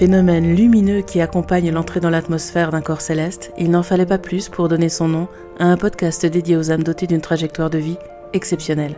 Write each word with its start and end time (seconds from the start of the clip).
Phénomène 0.00 0.56
lumineux 0.56 1.02
qui 1.02 1.20
accompagne 1.20 1.70
l'entrée 1.70 2.00
dans 2.00 2.08
l'atmosphère 2.08 2.70
d'un 2.70 2.80
corps 2.80 3.02
céleste, 3.02 3.52
il 3.58 3.70
n'en 3.70 3.82
fallait 3.82 4.06
pas 4.06 4.16
plus 4.16 4.48
pour 4.48 4.66
donner 4.66 4.88
son 4.88 5.08
nom 5.08 5.28
à 5.58 5.66
un 5.66 5.76
podcast 5.76 6.24
dédié 6.24 6.56
aux 6.56 6.70
âmes 6.70 6.84
dotées 6.84 7.06
d'une 7.06 7.20
trajectoire 7.20 7.68
de 7.68 7.76
vie 7.76 7.98
exceptionnelle. 8.32 8.96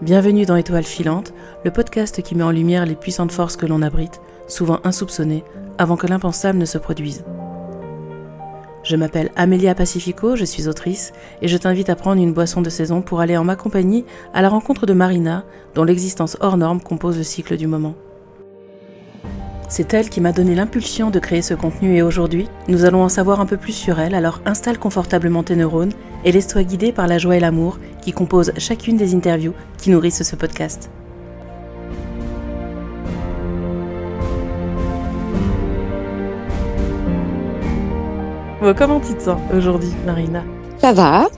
Bienvenue 0.00 0.46
dans 0.46 0.56
Étoile 0.56 0.84
filante, 0.84 1.34
le 1.66 1.70
podcast 1.70 2.22
qui 2.22 2.34
met 2.34 2.44
en 2.44 2.50
lumière 2.50 2.86
les 2.86 2.94
puissantes 2.94 3.30
forces 3.30 3.58
que 3.58 3.66
l'on 3.66 3.82
abrite, 3.82 4.22
souvent 4.48 4.80
insoupçonnées, 4.84 5.44
avant 5.76 5.98
que 5.98 6.06
l'impensable 6.06 6.58
ne 6.58 6.64
se 6.64 6.78
produise. 6.78 7.22
Je 8.84 8.96
m'appelle 8.96 9.30
Amelia 9.36 9.74
Pacifico, 9.74 10.34
je 10.34 10.46
suis 10.46 10.66
autrice, 10.66 11.12
et 11.42 11.48
je 11.48 11.58
t'invite 11.58 11.90
à 11.90 11.94
prendre 11.94 12.22
une 12.22 12.32
boisson 12.32 12.62
de 12.62 12.70
saison 12.70 13.02
pour 13.02 13.20
aller 13.20 13.36
en 13.36 13.44
ma 13.44 13.54
compagnie 13.54 14.06
à 14.32 14.40
la 14.40 14.48
rencontre 14.48 14.86
de 14.86 14.94
Marina, 14.94 15.44
dont 15.74 15.84
l'existence 15.84 16.38
hors 16.40 16.56
norme 16.56 16.80
compose 16.80 17.18
le 17.18 17.22
cycle 17.22 17.58
du 17.58 17.66
moment. 17.66 17.96
C'est 19.68 19.92
elle 19.94 20.08
qui 20.08 20.20
m'a 20.20 20.32
donné 20.32 20.54
l'impulsion 20.54 21.10
de 21.10 21.18
créer 21.18 21.42
ce 21.42 21.52
contenu 21.52 21.96
et 21.96 22.02
aujourd'hui, 22.02 22.48
nous 22.68 22.84
allons 22.84 23.02
en 23.02 23.08
savoir 23.08 23.40
un 23.40 23.46
peu 23.46 23.56
plus 23.56 23.72
sur 23.72 23.98
elle, 23.98 24.14
alors 24.14 24.40
installe 24.46 24.78
confortablement 24.78 25.42
tes 25.42 25.56
neurones 25.56 25.92
et 26.24 26.30
laisse-toi 26.30 26.62
guider 26.62 26.92
par 26.92 27.08
la 27.08 27.18
joie 27.18 27.36
et 27.36 27.40
l'amour 27.40 27.78
qui 28.00 28.12
composent 28.12 28.52
chacune 28.58 28.96
des 28.96 29.14
interviews 29.14 29.54
qui 29.78 29.90
nourrissent 29.90 30.22
ce 30.22 30.36
podcast. 30.36 30.90
Comment 38.76 39.00
tu 39.00 39.14
te 39.14 39.22
sens 39.22 39.38
aujourd'hui, 39.54 39.92
Marina? 40.04 40.42
Ça 40.78 40.92
va. 40.92 41.28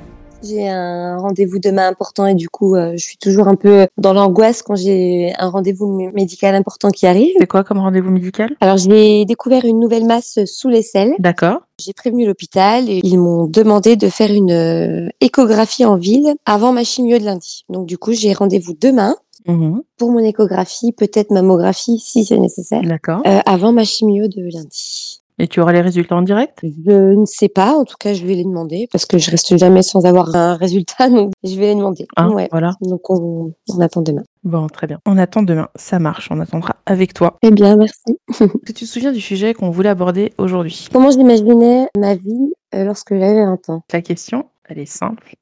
J'ai 0.42 0.68
un 0.68 1.18
rendez-vous 1.18 1.58
demain 1.58 1.88
important 1.88 2.26
et 2.26 2.34
du 2.34 2.48
coup, 2.48 2.76
euh, 2.76 2.92
je 2.92 3.02
suis 3.02 3.16
toujours 3.16 3.48
un 3.48 3.56
peu 3.56 3.88
dans 3.98 4.12
l'angoisse 4.12 4.62
quand 4.62 4.76
j'ai 4.76 5.32
un 5.36 5.48
rendez-vous 5.50 6.10
médical 6.14 6.54
important 6.54 6.90
qui 6.90 7.06
arrive. 7.08 7.34
C'est 7.40 7.48
quoi 7.48 7.64
comme 7.64 7.78
rendez-vous 7.78 8.10
médical? 8.10 8.54
Alors, 8.60 8.76
j'ai 8.76 9.24
découvert 9.24 9.64
une 9.64 9.80
nouvelle 9.80 10.04
masse 10.06 10.38
sous 10.44 10.68
l'aisselle. 10.68 11.14
D'accord. 11.18 11.62
J'ai 11.80 11.92
prévenu 11.92 12.24
l'hôpital 12.24 12.88
et 12.88 13.00
ils 13.02 13.18
m'ont 13.18 13.46
demandé 13.46 13.96
de 13.96 14.08
faire 14.08 14.32
une 14.32 14.52
euh, 14.52 15.08
échographie 15.20 15.84
en 15.84 15.96
ville 15.96 16.34
avant 16.46 16.72
ma 16.72 16.84
chimio 16.84 17.18
de 17.18 17.24
lundi. 17.24 17.64
Donc, 17.68 17.86
du 17.86 17.98
coup, 17.98 18.12
j'ai 18.12 18.32
rendez-vous 18.32 18.74
demain 18.80 19.16
Mhm. 19.46 19.80
pour 19.96 20.10
mon 20.12 20.18
échographie, 20.18 20.92
peut-être 20.92 21.30
mammographie 21.30 21.98
si 21.98 22.24
c'est 22.24 22.36
nécessaire, 22.38 22.82
D'accord. 22.82 23.22
euh, 23.26 23.38
avant 23.46 23.72
ma 23.72 23.84
chimio 23.84 24.28
de 24.28 24.42
lundi. 24.42 25.17
Et 25.38 25.46
tu 25.46 25.60
auras 25.60 25.72
les 25.72 25.80
résultats 25.80 26.16
en 26.16 26.22
direct? 26.22 26.58
Je 26.62 27.14
ne 27.14 27.24
sais 27.24 27.48
pas, 27.48 27.72
en 27.74 27.84
tout 27.84 27.96
cas, 27.98 28.12
je 28.12 28.26
vais 28.26 28.34
les 28.34 28.44
demander 28.44 28.88
parce 28.90 29.06
que 29.06 29.18
je 29.18 29.30
reste 29.30 29.56
jamais 29.56 29.82
sans 29.82 30.04
avoir 30.04 30.34
un 30.34 30.56
résultat, 30.56 31.08
donc 31.10 31.32
je 31.44 31.54
vais 31.58 31.68
les 31.68 31.74
demander. 31.76 32.06
Ouais. 32.18 32.48
Voilà. 32.50 32.72
Donc 32.80 33.08
on, 33.10 33.52
on 33.68 33.80
attend 33.80 34.02
demain. 34.02 34.22
Bon, 34.44 34.66
très 34.66 34.86
bien. 34.86 34.98
On 35.06 35.18
attend 35.18 35.42
demain. 35.42 35.68
Ça 35.76 35.98
marche. 35.98 36.28
On 36.30 36.40
attendra 36.40 36.76
avec 36.86 37.14
toi. 37.14 37.36
Eh 37.42 37.50
bien, 37.50 37.76
merci. 37.76 38.18
Est-ce 38.28 38.46
que 38.46 38.72
tu 38.72 38.84
te 38.84 38.84
souviens 38.84 39.12
du 39.12 39.20
sujet 39.20 39.54
qu'on 39.54 39.70
voulait 39.70 39.88
aborder 39.90 40.32
aujourd'hui? 40.38 40.88
Comment 40.92 41.10
j'imaginais 41.10 41.88
ma 41.96 42.14
vie 42.14 42.52
euh, 42.74 42.84
lorsque 42.84 43.14
j'avais 43.14 43.44
20 43.44 43.68
ans? 43.68 43.82
La 43.92 44.02
question, 44.02 44.46
elle 44.68 44.78
est 44.78 44.86
simple. 44.86 45.34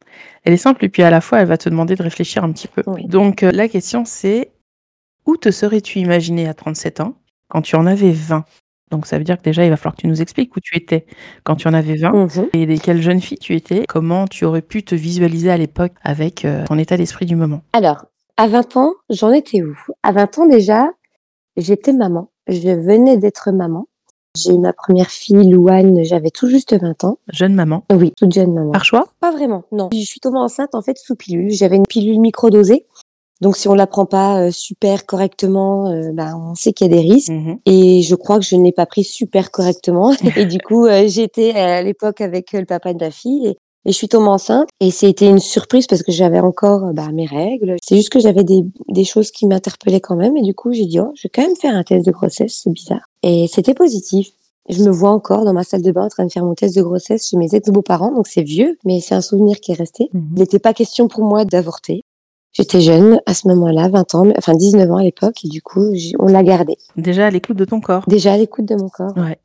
Elle 0.45 0.53
est 0.53 0.59
simple 0.59 0.85
et 0.85 0.89
puis 0.89 1.03
à 1.03 1.11
la 1.11 1.21
fois, 1.21 1.41
elle 1.41 1.49
va 1.49 1.57
te 1.59 1.69
demander 1.69 1.95
de 1.95 2.03
réfléchir 2.03 2.45
un 2.45 2.53
petit 2.53 2.69
peu. 2.69 2.83
Oui. 2.87 3.07
Donc, 3.07 3.43
euh, 3.43 3.53
la 3.53 3.69
question, 3.69 4.05
c'est 4.05 4.51
où 5.27 5.37
te 5.37 5.51
serais-tu 5.51 5.99
imaginé 5.99 6.49
à 6.49 6.55
37 6.55 7.01
ans 7.01 7.15
quand 7.49 7.63
tu 7.63 7.77
en 7.77 7.87
avais 7.87 8.13
20 8.13 8.45
Donc, 8.91 9.07
ça 9.07 9.19
veut 9.19 9.25
dire 9.25 9.37
que 9.39 9.43
déjà, 9.43 9.65
il 9.65 9.71
va 9.71 9.77
falloir 9.77 9.97
que 9.97 10.03
tu 10.03 10.07
nous 10.07 10.23
expliques 10.23 10.55
où 10.57 10.61
tu 10.61 10.77
étais 10.77 11.07
quand 11.45 11.57
tu 11.57 11.67
en 11.69 11.75
avais 11.75 11.97
20 11.97 12.13
Mhm. 12.13 12.49
et 12.53 12.79
quelle 12.79 13.03
jeune 13.03 13.21
fille 13.21 13.39
tu 13.39 13.55
étais, 13.55 13.85
comment 13.89 14.27
tu 14.29 14.45
aurais 14.45 14.63
pu 14.63 14.85
te 14.85 14.95
visualiser 14.95 15.51
à 15.51 15.57
l'époque 15.57 15.93
avec 16.03 16.45
euh, 16.45 16.65
ton 16.67 16.79
état 16.79 16.97
d'esprit 16.97 17.27
du 17.27 17.35
moment? 17.37 17.63
Alors, 17.73 18.07
à 18.37 18.47
20 18.47 18.77
ans, 18.77 18.93
j'en 19.11 19.33
étais 19.33 19.63
où? 19.63 19.77
À 20.03 20.13
20 20.13 20.39
ans 20.39 20.47
déjà, 20.47 20.89
j'étais 21.57 21.93
maman. 21.93 22.31
Je 22.47 22.69
venais 22.71 23.17
d'être 23.17 23.51
maman. 23.51 23.87
J'ai 24.37 24.53
eu 24.53 24.59
ma 24.59 24.75
première 24.75 25.09
fille, 25.11 25.49
Louane, 25.51 26.05
j'avais 26.05 26.31
tout 26.31 26.49
juste 26.49 26.79
20 26.79 27.05
ans. 27.05 27.19
Jeune 27.33 27.55
maman? 27.55 27.85
Oui, 27.91 28.13
toute 28.17 28.33
jeune 28.35 28.53
maman. 28.53 28.71
Par 28.71 28.85
choix? 28.85 29.07
Pas 29.19 29.31
vraiment, 29.33 29.65
non. 29.73 29.89
Je 29.93 29.99
suis 30.05 30.21
tombée 30.21 30.39
enceinte 30.39 30.75
en 30.75 30.83
fait 30.83 30.99
sous 30.99 31.17
pilule. 31.17 31.51
J'avais 31.51 31.77
une 31.77 31.87
pilule 31.89 32.21
microdosée. 32.21 32.85
Donc 33.41 33.57
si 33.57 33.69
on 33.69 33.75
la 33.75 33.87
prend 33.87 34.07
pas 34.07 34.41
euh, 34.41 34.51
super 34.51 35.05
correctement, 35.05 35.91
euh, 35.91 36.11
bah, 36.13 36.33
on 36.37 36.55
sait 36.55 36.73
qu'il 36.73 36.91
y 36.91 36.93
a 36.93 36.97
des 36.97 37.09
risques. 37.09 37.31
Mhm. 37.31 37.59
Et 37.67 38.03
je 38.03 38.15
crois 38.15 38.39
que 38.39 38.45
je 38.45 38.57
ne 38.57 38.65
l'ai 38.65 38.73
pas 38.73 38.87
pris 38.87 39.05
super 39.05 39.51
correctement. 39.51 40.13
Et 40.37 40.47
du 40.47 40.59
coup, 40.59 40.87
euh, 40.87 41.05
j'étais 41.07 41.53
à 41.53 41.83
l'époque 41.83 42.21
avec 42.21 42.55
euh, 42.55 42.61
le 42.61 42.67
papa 42.67 42.95
de 42.95 43.05
ma 43.05 43.11
fille 43.11 43.47
et, 43.47 43.59
et 43.87 43.93
je 43.93 43.97
suis 43.97 44.09
tombée 44.09 44.29
enceinte. 44.29 44.69
Et 44.81 44.91
c'était 44.91 45.29
une 45.29 45.39
surprise 45.39 45.87
parce 45.87 46.03
que 46.03 46.13
j'avais 46.13 46.41
encore 46.41 46.87
euh, 46.87 46.93
bah, 46.93 47.09
mes 47.13 47.27
règles. 47.27 47.77
C'est 47.83 47.97
juste 47.97 48.11
que 48.11 48.19
j'avais 48.19 48.43
des, 48.43 48.65
des 48.89 49.05
choses 49.05 49.31
qui 49.31 49.47
m'interpellaient 49.47 50.01
quand 50.01 50.17
même. 50.17 50.37
Et 50.37 50.43
du 50.43 50.55
coup, 50.55 50.73
j'ai 50.73 50.87
dit, 50.87 50.99
oh, 50.99 51.13
je 51.15 51.23
vais 51.25 51.31
quand 51.33 51.43
même 51.43 51.57
faire 51.57 51.75
un 51.75 51.85
test 51.85 52.05
de 52.05 52.11
grossesse. 52.11 52.63
C'est 52.65 52.73
bizarre. 52.73 53.07
Et 53.23 53.47
c'était 53.49 53.75
positif. 53.75 54.31
Je 54.69 54.83
me 54.83 54.91
vois 54.91 55.11
encore 55.11 55.45
dans 55.45 55.53
ma 55.53 55.63
salle 55.63 55.83
de 55.83 55.93
bain 55.93 56.07
en 56.07 56.09
train 56.09 56.27
de 56.27 56.33
faire 56.33 56.45
mon 56.45 56.55
test 56.55 56.75
de 56.75 56.83
grossesse 56.83 57.29
chez 57.29 57.37
mes 57.37 57.55
ex-beaux-parents. 57.55 58.13
Donc 58.13 58.27
c'est 58.27 58.43
vieux, 58.43 58.77
mais 58.85 59.01
c'est 59.01 59.15
un 59.15 59.21
souvenir 59.21 59.61
qui 59.61 59.71
est 59.71 59.77
resté. 59.77 60.09
Mhm. 60.13 60.31
Il 60.35 60.41
n'était 60.41 60.59
pas 60.59 60.75
question 60.75 61.07
pour 61.07 61.23
moi 61.23 61.45
d'avorter. 61.45 62.03
J'étais 62.57 62.81
jeune 62.81 63.21
à 63.27 63.35
ce 63.35 63.49
moment-là, 63.49 63.91
20 63.91 64.15
ans, 64.15 64.33
enfin 64.39 64.55
19 64.55 64.91
ans 64.91 64.97
à 64.97 65.03
l'époque, 65.03 65.45
et 65.45 65.49
du 65.49 65.61
coup, 65.61 65.93
on 66.19 66.27
l'a 66.27 66.43
gardé. 66.43 66.77
Déjà 66.97 67.27
à 67.27 67.31
l'écoute 67.31 67.59
de 67.59 67.67
ton 67.67 67.81
corps. 67.81 68.05
Déjà 68.09 68.33
à 68.33 68.39
l'écoute 68.39 68.65
de 68.65 68.77
mon 68.77 68.89
corps. 68.89 69.15
Ouais. 69.15 69.39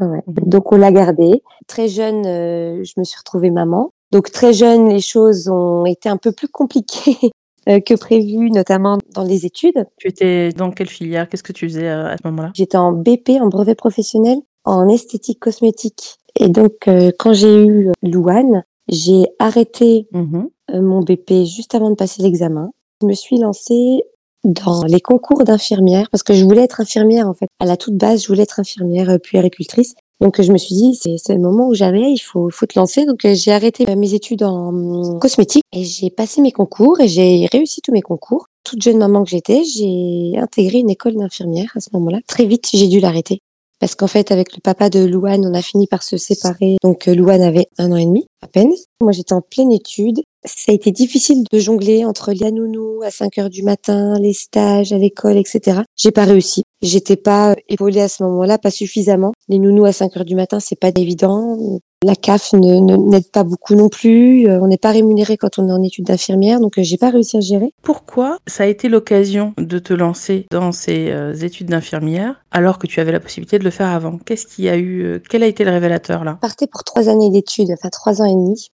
Ouais. 0.00 0.22
Mhm. 0.26 0.48
Donc 0.48 0.70
on 0.70 0.76
l'a 0.76 0.92
gardé. 0.92 1.42
Très 1.66 1.88
jeune, 1.88 2.24
euh, 2.26 2.84
je 2.84 2.92
me 2.96 3.02
suis 3.02 3.18
retrouvée 3.18 3.50
maman. 3.50 3.92
Donc 4.12 4.30
très 4.30 4.52
jeune, 4.52 4.88
les 4.88 5.00
choses 5.00 5.48
ont 5.48 5.84
été 5.84 6.08
un 6.08 6.16
peu 6.16 6.30
plus 6.30 6.46
compliquées 6.46 7.32
euh, 7.68 7.80
que 7.80 7.94
prévu, 7.94 8.50
notamment 8.52 8.98
dans 9.12 9.24
les 9.24 9.46
études. 9.46 9.86
Tu 9.98 10.06
étais 10.06 10.50
dans 10.50 10.70
quelle 10.70 10.88
filière? 10.88 11.28
Qu'est-ce 11.28 11.42
que 11.42 11.52
tu 11.52 11.68
faisais 11.68 11.88
euh, 11.88 12.06
à 12.06 12.16
ce 12.16 12.22
moment-là? 12.28 12.52
J'étais 12.54 12.76
en 12.76 12.92
BP, 12.92 13.30
en 13.40 13.48
brevet 13.48 13.74
professionnel, 13.74 14.38
en 14.62 14.88
esthétique 14.88 15.40
cosmétique. 15.40 16.18
Et 16.38 16.48
donc 16.48 16.86
euh, 16.86 17.10
quand 17.18 17.32
j'ai 17.32 17.66
eu 17.66 17.90
Louane, 18.02 18.62
j'ai 18.88 19.24
arrêté 19.38 20.06
Mhm. 20.12 20.48
euh, 20.74 20.82
mon 20.82 21.00
BP 21.00 21.44
juste 21.46 21.74
avant 21.74 21.90
de 21.90 21.94
passer 21.94 22.22
l'examen. 22.22 22.70
Je 23.02 23.06
me 23.06 23.12
suis 23.14 23.38
lancée 23.38 24.02
dans 24.44 24.82
les 24.84 25.00
concours 25.00 25.42
d'infirmière 25.44 26.08
parce 26.10 26.22
que 26.22 26.34
je 26.34 26.44
voulais 26.44 26.62
être 26.62 26.80
infirmière 26.80 27.28
en 27.28 27.34
fait. 27.34 27.46
À 27.60 27.66
la 27.66 27.76
toute 27.76 27.96
base, 27.96 28.22
je 28.22 28.28
voulais 28.28 28.42
être 28.42 28.60
infirmière 28.60 29.10
euh, 29.10 29.18
puéricultrice. 29.18 29.94
Donc 30.20 30.38
euh, 30.38 30.42
je 30.42 30.52
me 30.52 30.58
suis 30.58 30.74
dit 30.74 30.94
c'est 31.18 31.34
le 31.34 31.40
moment 31.40 31.68
où 31.68 31.74
j'avais, 31.74 32.10
il 32.12 32.18
faut 32.18 32.48
faut 32.50 32.66
te 32.66 32.78
lancer. 32.78 33.04
Donc 33.06 33.24
euh, 33.24 33.34
j'ai 33.34 33.52
arrêté 33.52 33.84
mes 33.96 34.14
études 34.14 34.42
en 34.42 34.68
hum, 34.68 35.18
cosmétique 35.18 35.64
et 35.72 35.82
j'ai 35.84 36.10
passé 36.10 36.40
mes 36.40 36.52
concours 36.52 37.00
et 37.00 37.08
j'ai 37.08 37.46
réussi 37.52 37.80
tous 37.80 37.92
mes 37.92 38.02
concours. 38.02 38.46
Toute 38.64 38.82
jeune 38.82 38.98
maman 38.98 39.24
que 39.24 39.30
j'étais, 39.30 39.62
j'ai 39.64 40.38
intégré 40.38 40.78
une 40.78 40.90
école 40.90 41.16
d'infirmière 41.16 41.70
à 41.76 41.80
ce 41.80 41.88
moment-là. 41.94 42.18
Très 42.26 42.46
vite, 42.46 42.68
j'ai 42.72 42.88
dû 42.88 43.00
l'arrêter. 43.00 43.40
Parce 43.80 43.94
qu'en 43.96 44.06
fait, 44.06 44.30
avec 44.30 44.54
le 44.54 44.60
papa 44.60 44.88
de 44.88 45.04
Louane, 45.04 45.44
on 45.44 45.52
a 45.52 45.60
fini 45.60 45.86
par 45.86 46.02
se 46.02 46.16
séparer. 46.16 46.76
Donc, 46.82 47.04
Louane 47.06 47.42
avait 47.42 47.66
un 47.76 47.92
an 47.92 47.96
et 47.96 48.06
demi, 48.06 48.24
à 48.44 48.48
peine. 48.48 48.72
Moi, 49.00 49.12
j'étais 49.12 49.32
en 49.32 49.40
pleine 49.40 49.72
étude. 49.72 50.20
Ça 50.44 50.72
a 50.72 50.74
été 50.74 50.92
difficile 50.92 51.44
de 51.50 51.58
jongler 51.58 52.04
entre 52.04 52.32
la 52.38 52.50
nounou 52.50 53.02
à 53.02 53.10
5 53.10 53.38
heures 53.38 53.50
du 53.50 53.62
matin, 53.62 54.18
les 54.20 54.34
stages 54.34 54.92
à 54.92 54.98
l'école, 54.98 55.38
etc. 55.38 55.80
J'ai 55.96 56.10
pas 56.10 56.24
réussi. 56.24 56.64
J'étais 56.82 57.16
pas 57.16 57.56
épaulée 57.70 58.02
à 58.02 58.08
ce 58.08 58.22
moment-là, 58.24 58.58
pas 58.58 58.70
suffisamment. 58.70 59.32
Les 59.48 59.58
nounous 59.58 59.86
à 59.86 59.92
5 59.92 60.16
heures 60.18 60.24
du 60.26 60.34
matin, 60.34 60.60
c'est 60.60 60.78
pas 60.78 60.90
évident. 60.94 61.80
La 62.04 62.14
CAF 62.14 62.52
ne, 62.52 62.80
n'aide 63.08 63.30
pas 63.30 63.44
beaucoup 63.44 63.74
non 63.74 63.88
plus. 63.88 64.46
Euh, 64.46 64.60
On 64.60 64.66
n'est 64.66 64.76
pas 64.76 64.90
rémunéré 64.90 65.38
quand 65.38 65.58
on 65.58 65.66
est 65.68 65.72
en 65.72 65.82
études 65.82 66.04
d'infirmière, 66.04 66.60
donc 66.60 66.78
euh, 66.78 66.82
j'ai 66.82 66.98
pas 66.98 67.08
réussi 67.08 67.38
à 67.38 67.40
gérer. 67.40 67.72
Pourquoi 67.82 68.36
ça 68.46 68.64
a 68.64 68.66
été 68.66 68.90
l'occasion 68.90 69.54
de 69.56 69.78
te 69.78 69.94
lancer 69.94 70.44
dans 70.50 70.72
ces 70.72 71.10
euh, 71.10 71.32
études 71.32 71.68
d'infirmière 71.68 72.44
alors 72.50 72.78
que 72.78 72.86
tu 72.86 73.00
avais 73.00 73.12
la 73.12 73.20
possibilité 73.20 73.58
de 73.58 73.64
le 73.64 73.70
faire 73.70 73.88
avant? 73.88 74.18
Qu'est-ce 74.18 74.46
qui 74.46 74.68
a 74.68 74.76
eu 74.76 75.02
euh, 75.02 75.18
Quel 75.30 75.42
a 75.42 75.46
été 75.46 75.64
le 75.64 75.70
révélateur 75.70 76.24
là? 76.24 76.36
Partais 76.42 76.66
pour 76.66 76.84
trois 76.84 77.08
années 77.08 77.30
d'études, 77.30 77.70
enfin 77.72 77.88
trois 77.88 78.20
ans 78.20 78.26
et 78.26 78.33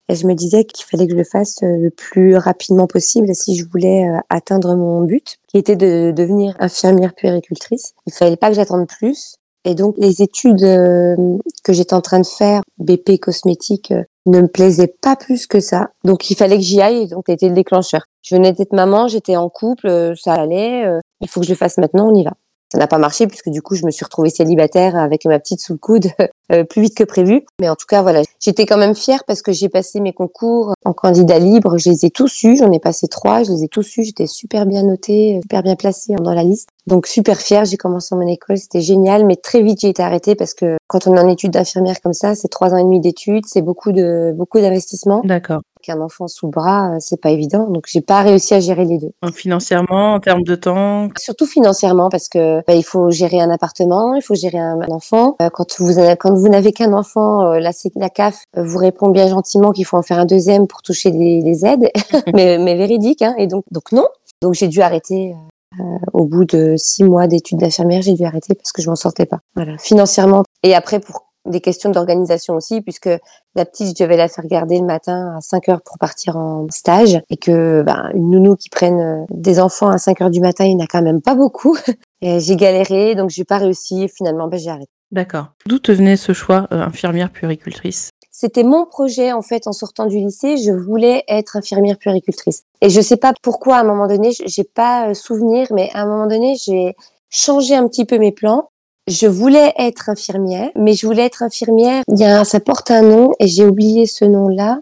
Et 0.08 0.16
je 0.16 0.26
me 0.26 0.34
disais 0.34 0.64
qu'il 0.64 0.84
fallait 0.84 1.06
que 1.06 1.12
je 1.12 1.16
le 1.18 1.24
fasse 1.24 1.62
euh, 1.62 1.76
le 1.78 1.90
plus 1.90 2.36
rapidement 2.36 2.86
possible 2.86 3.34
si 3.34 3.56
je 3.56 3.64
voulais 3.66 4.06
euh, 4.06 4.18
atteindre 4.28 4.76
mon 4.76 5.02
but, 5.02 5.38
qui 5.48 5.56
était 5.56 5.76
de 5.76 6.12
devenir 6.14 6.54
infirmière 6.58 7.14
puéricultrice. 7.14 7.94
Il 8.06 8.12
fallait 8.12 8.36
pas 8.36 8.48
que 8.48 8.56
j'attende 8.56 8.86
plus. 8.86 9.36
Et 9.64 9.74
donc 9.74 9.94
les 9.96 10.20
études 10.20 10.62
euh, 10.62 11.16
que 11.62 11.72
j'étais 11.72 11.94
en 11.94 12.02
train 12.02 12.20
de 12.20 12.26
faire, 12.26 12.60
BP 12.78 13.18
cosmétique, 13.18 13.94
ne 14.26 14.42
me 14.42 14.48
plaisaient 14.48 14.94
pas 15.00 15.16
plus 15.16 15.46
que 15.46 15.60
ça. 15.60 15.88
Donc 16.04 16.30
il 16.30 16.36
fallait 16.36 16.56
que 16.56 16.62
j'y 16.62 16.82
aille. 16.82 17.08
Donc 17.08 17.24
c'était 17.26 17.48
le 17.48 17.54
déclencheur. 17.54 18.02
Je 18.22 18.34
venais 18.34 18.52
d'être 18.52 18.74
maman, 18.74 19.08
j'étais 19.08 19.36
en 19.36 19.48
couple, 19.48 20.12
ça 20.16 20.34
allait. 20.34 20.84
il 21.22 21.28
faut 21.28 21.40
que 21.40 21.46
je 21.46 21.52
le 21.52 21.56
fasse 21.56 21.78
maintenant, 21.78 22.10
on 22.10 22.14
y 22.14 22.24
va. 22.24 22.34
Ça 22.74 22.80
n'a 22.80 22.88
pas 22.88 22.98
marché 22.98 23.28
puisque 23.28 23.50
du 23.50 23.62
coup 23.62 23.76
je 23.76 23.86
me 23.86 23.92
suis 23.92 24.04
retrouvée 24.04 24.30
célibataire 24.30 24.96
avec 24.96 25.26
ma 25.26 25.38
petite 25.38 25.60
sous 25.60 25.74
le 25.74 25.78
coude 25.78 26.08
euh, 26.52 26.64
plus 26.64 26.82
vite 26.82 26.96
que 26.96 27.04
prévu. 27.04 27.44
Mais 27.60 27.68
en 27.68 27.76
tout 27.76 27.86
cas, 27.86 28.02
voilà, 28.02 28.22
j'étais 28.40 28.66
quand 28.66 28.76
même 28.76 28.96
fière 28.96 29.22
parce 29.28 29.42
que 29.42 29.52
j'ai 29.52 29.68
passé 29.68 30.00
mes 30.00 30.12
concours 30.12 30.74
en 30.84 30.92
candidat 30.92 31.38
libre. 31.38 31.78
Je 31.78 31.88
les 31.88 32.04
ai 32.04 32.10
tous 32.10 32.42
eus. 32.42 32.56
J'en 32.56 32.72
ai 32.72 32.80
passé 32.80 33.06
trois. 33.06 33.44
Je 33.44 33.52
les 33.52 33.62
ai 33.62 33.68
tous 33.68 33.96
eus. 33.96 34.02
J'étais 34.02 34.26
super 34.26 34.66
bien 34.66 34.82
notée, 34.82 35.38
super 35.42 35.62
bien 35.62 35.76
placée 35.76 36.16
dans 36.16 36.34
la 36.34 36.42
liste. 36.42 36.68
Donc 36.88 37.06
super 37.06 37.38
fière. 37.38 37.64
J'ai 37.64 37.76
commencé 37.76 38.12
mon 38.16 38.26
école. 38.26 38.58
C'était 38.58 38.80
génial. 38.80 39.24
Mais 39.24 39.36
très 39.36 39.62
vite, 39.62 39.80
j'ai 39.80 39.90
été 39.90 40.02
arrêtée 40.02 40.34
parce 40.34 40.52
que 40.52 40.76
quand 40.88 41.06
on 41.06 41.16
est 41.16 41.20
en 41.20 41.28
études 41.28 41.52
d'infirmière 41.52 42.00
comme 42.00 42.12
ça, 42.12 42.34
c'est 42.34 42.48
trois 42.48 42.74
ans 42.74 42.78
et 42.78 42.82
demi 42.82 42.98
d'études. 42.98 43.44
C'est 43.46 43.62
beaucoup 43.62 43.92
de, 43.92 44.32
beaucoup 44.34 44.58
d'investissement. 44.58 45.22
D'accord. 45.22 45.60
Qu'un 45.84 46.00
enfant 46.00 46.28
sous 46.28 46.46
le 46.46 46.50
bras, 46.50 46.94
c'est 47.00 47.20
pas 47.20 47.30
évident. 47.30 47.68
Donc 47.68 47.84
j'ai 47.86 48.00
pas 48.00 48.22
réussi 48.22 48.54
à 48.54 48.60
gérer 48.60 48.84
les 48.84 48.98
deux. 48.98 49.12
financièrement, 49.32 50.14
en 50.14 50.20
termes 50.20 50.42
de 50.42 50.54
temps? 50.54 51.08
Surtout 51.18 51.46
financièrement 51.46 52.08
parce 52.08 52.28
que 52.28 52.62
bah, 52.66 52.74
il 52.74 52.84
faut 52.84 53.10
gérer 53.10 53.40
un 53.40 53.50
appartement, 53.50 54.14
il 54.14 54.22
faut 54.22 54.34
gérer 54.34 54.58
un, 54.58 54.80
enfant. 54.90 55.36
quand 55.52 55.78
vous 55.78 55.94
quand 56.18 56.34
vous 56.34 56.48
n'avez 56.48 56.72
qu'un 56.72 56.92
enfant, 56.92 57.52
la, 57.52 57.70
la 57.96 58.10
CAF 58.10 58.44
vous 58.56 58.78
répond 58.78 59.08
bien 59.08 59.28
gentiment 59.28 59.72
qu'il 59.72 59.84
faut 59.84 59.96
en 59.96 60.02
faire 60.02 60.18
un 60.18 60.24
deuxième 60.24 60.66
pour 60.66 60.82
toucher 60.82 61.10
des, 61.10 61.66
aides, 61.66 61.90
mais, 62.34 62.58
mais 62.58 62.76
véridique. 62.76 63.22
Hein. 63.22 63.34
Et 63.38 63.46
donc 63.46 63.64
donc 63.70 63.92
non. 63.92 64.06
Donc 64.42 64.54
j'ai 64.54 64.68
dû 64.68 64.80
arrêter 64.82 65.34
euh, 65.80 65.82
au 66.12 66.26
bout 66.26 66.44
de 66.44 66.74
six 66.76 67.04
mois 67.04 67.26
d'études 67.26 67.58
d'infirmière, 67.58 68.02
j'ai 68.02 68.14
dû 68.14 68.24
arrêter 68.24 68.54
parce 68.54 68.72
que 68.72 68.82
je 68.82 68.88
m'en 68.88 68.96
sortais 68.96 69.26
pas. 69.26 69.40
Voilà, 69.56 69.76
financièrement. 69.78 70.44
Et 70.62 70.74
après, 70.74 71.00
pour 71.00 71.26
des 71.46 71.60
questions 71.60 71.90
d'organisation 71.90 72.54
aussi, 72.54 72.80
puisque 72.80 73.10
la 73.54 73.64
petite, 73.64 73.96
je 73.96 74.04
devais 74.04 74.16
la 74.16 74.28
faire 74.28 74.46
garder 74.46 74.78
le 74.78 74.86
matin 74.86 75.34
à 75.36 75.40
5 75.40 75.68
heures 75.68 75.82
pour 75.82 75.98
partir 75.98 76.36
en 76.36 76.66
stage, 76.70 77.20
et 77.30 77.36
que 77.36 77.82
ben, 77.82 78.10
une 78.14 78.30
nounou 78.30 78.56
qui 78.56 78.68
prenne 78.68 79.00
euh, 79.00 79.24
des 79.30 79.60
enfants 79.60 79.88
à 79.88 79.98
5 79.98 80.22
heures 80.22 80.30
du 80.30 80.40
matin, 80.40 80.64
il 80.64 80.76
n'y 80.76 80.82
en 80.82 80.84
a 80.84 80.88
quand 80.88 81.02
même 81.02 81.22
pas 81.22 81.34
beaucoup. 81.34 81.76
J'ai 82.22 82.56
galéré, 82.56 83.14
donc 83.14 83.28
j'ai 83.28 83.44
pas 83.44 83.58
réussi. 83.58 84.08
Finalement, 84.08 84.48
ben, 84.48 84.58
j'ai 84.58 84.70
arrêté. 84.70 84.88
D'accord. 85.12 85.48
D'où 85.66 85.78
te 85.78 85.92
venait 85.92 86.16
ce 86.16 86.32
choix, 86.32 86.66
euh, 86.72 86.80
infirmière 86.80 87.30
puéricultrice? 87.30 88.08
C'était 88.30 88.64
mon 88.64 88.84
projet 88.84 89.30
en 89.32 89.42
fait 89.42 89.68
en 89.68 89.72
sortant 89.72 90.06
du 90.06 90.16
lycée. 90.16 90.56
Je 90.56 90.72
voulais 90.72 91.22
être 91.28 91.56
infirmière 91.56 91.98
puéricultrice. 91.98 92.62
Et 92.80 92.90
je 92.90 93.00
sais 93.00 93.16
pas 93.16 93.32
pourquoi 93.42 93.76
à 93.76 93.80
un 93.82 93.84
moment 93.84 94.08
donné, 94.08 94.32
j'ai 94.32 94.64
pas 94.64 95.10
euh, 95.10 95.14
souvenir, 95.14 95.68
mais 95.70 95.90
à 95.94 96.02
un 96.02 96.06
moment 96.06 96.26
donné, 96.26 96.56
j'ai 96.56 96.96
changé 97.30 97.76
un 97.76 97.86
petit 97.86 98.04
peu 98.04 98.18
mes 98.18 98.32
plans. 98.32 98.70
Je 99.06 99.26
voulais 99.26 99.72
être 99.78 100.08
infirmière, 100.08 100.70
mais 100.76 100.94
je 100.94 101.06
voulais 101.06 101.24
être 101.24 101.42
infirmière. 101.42 102.02
Il 102.08 102.18
y 102.18 102.24
a, 102.24 102.44
ça 102.44 102.60
porte 102.60 102.90
un 102.90 103.02
nom 103.02 103.32
et 103.38 103.46
j'ai 103.48 103.64
oublié 103.64 104.06
ce 104.06 104.24
nom-là. 104.24 104.80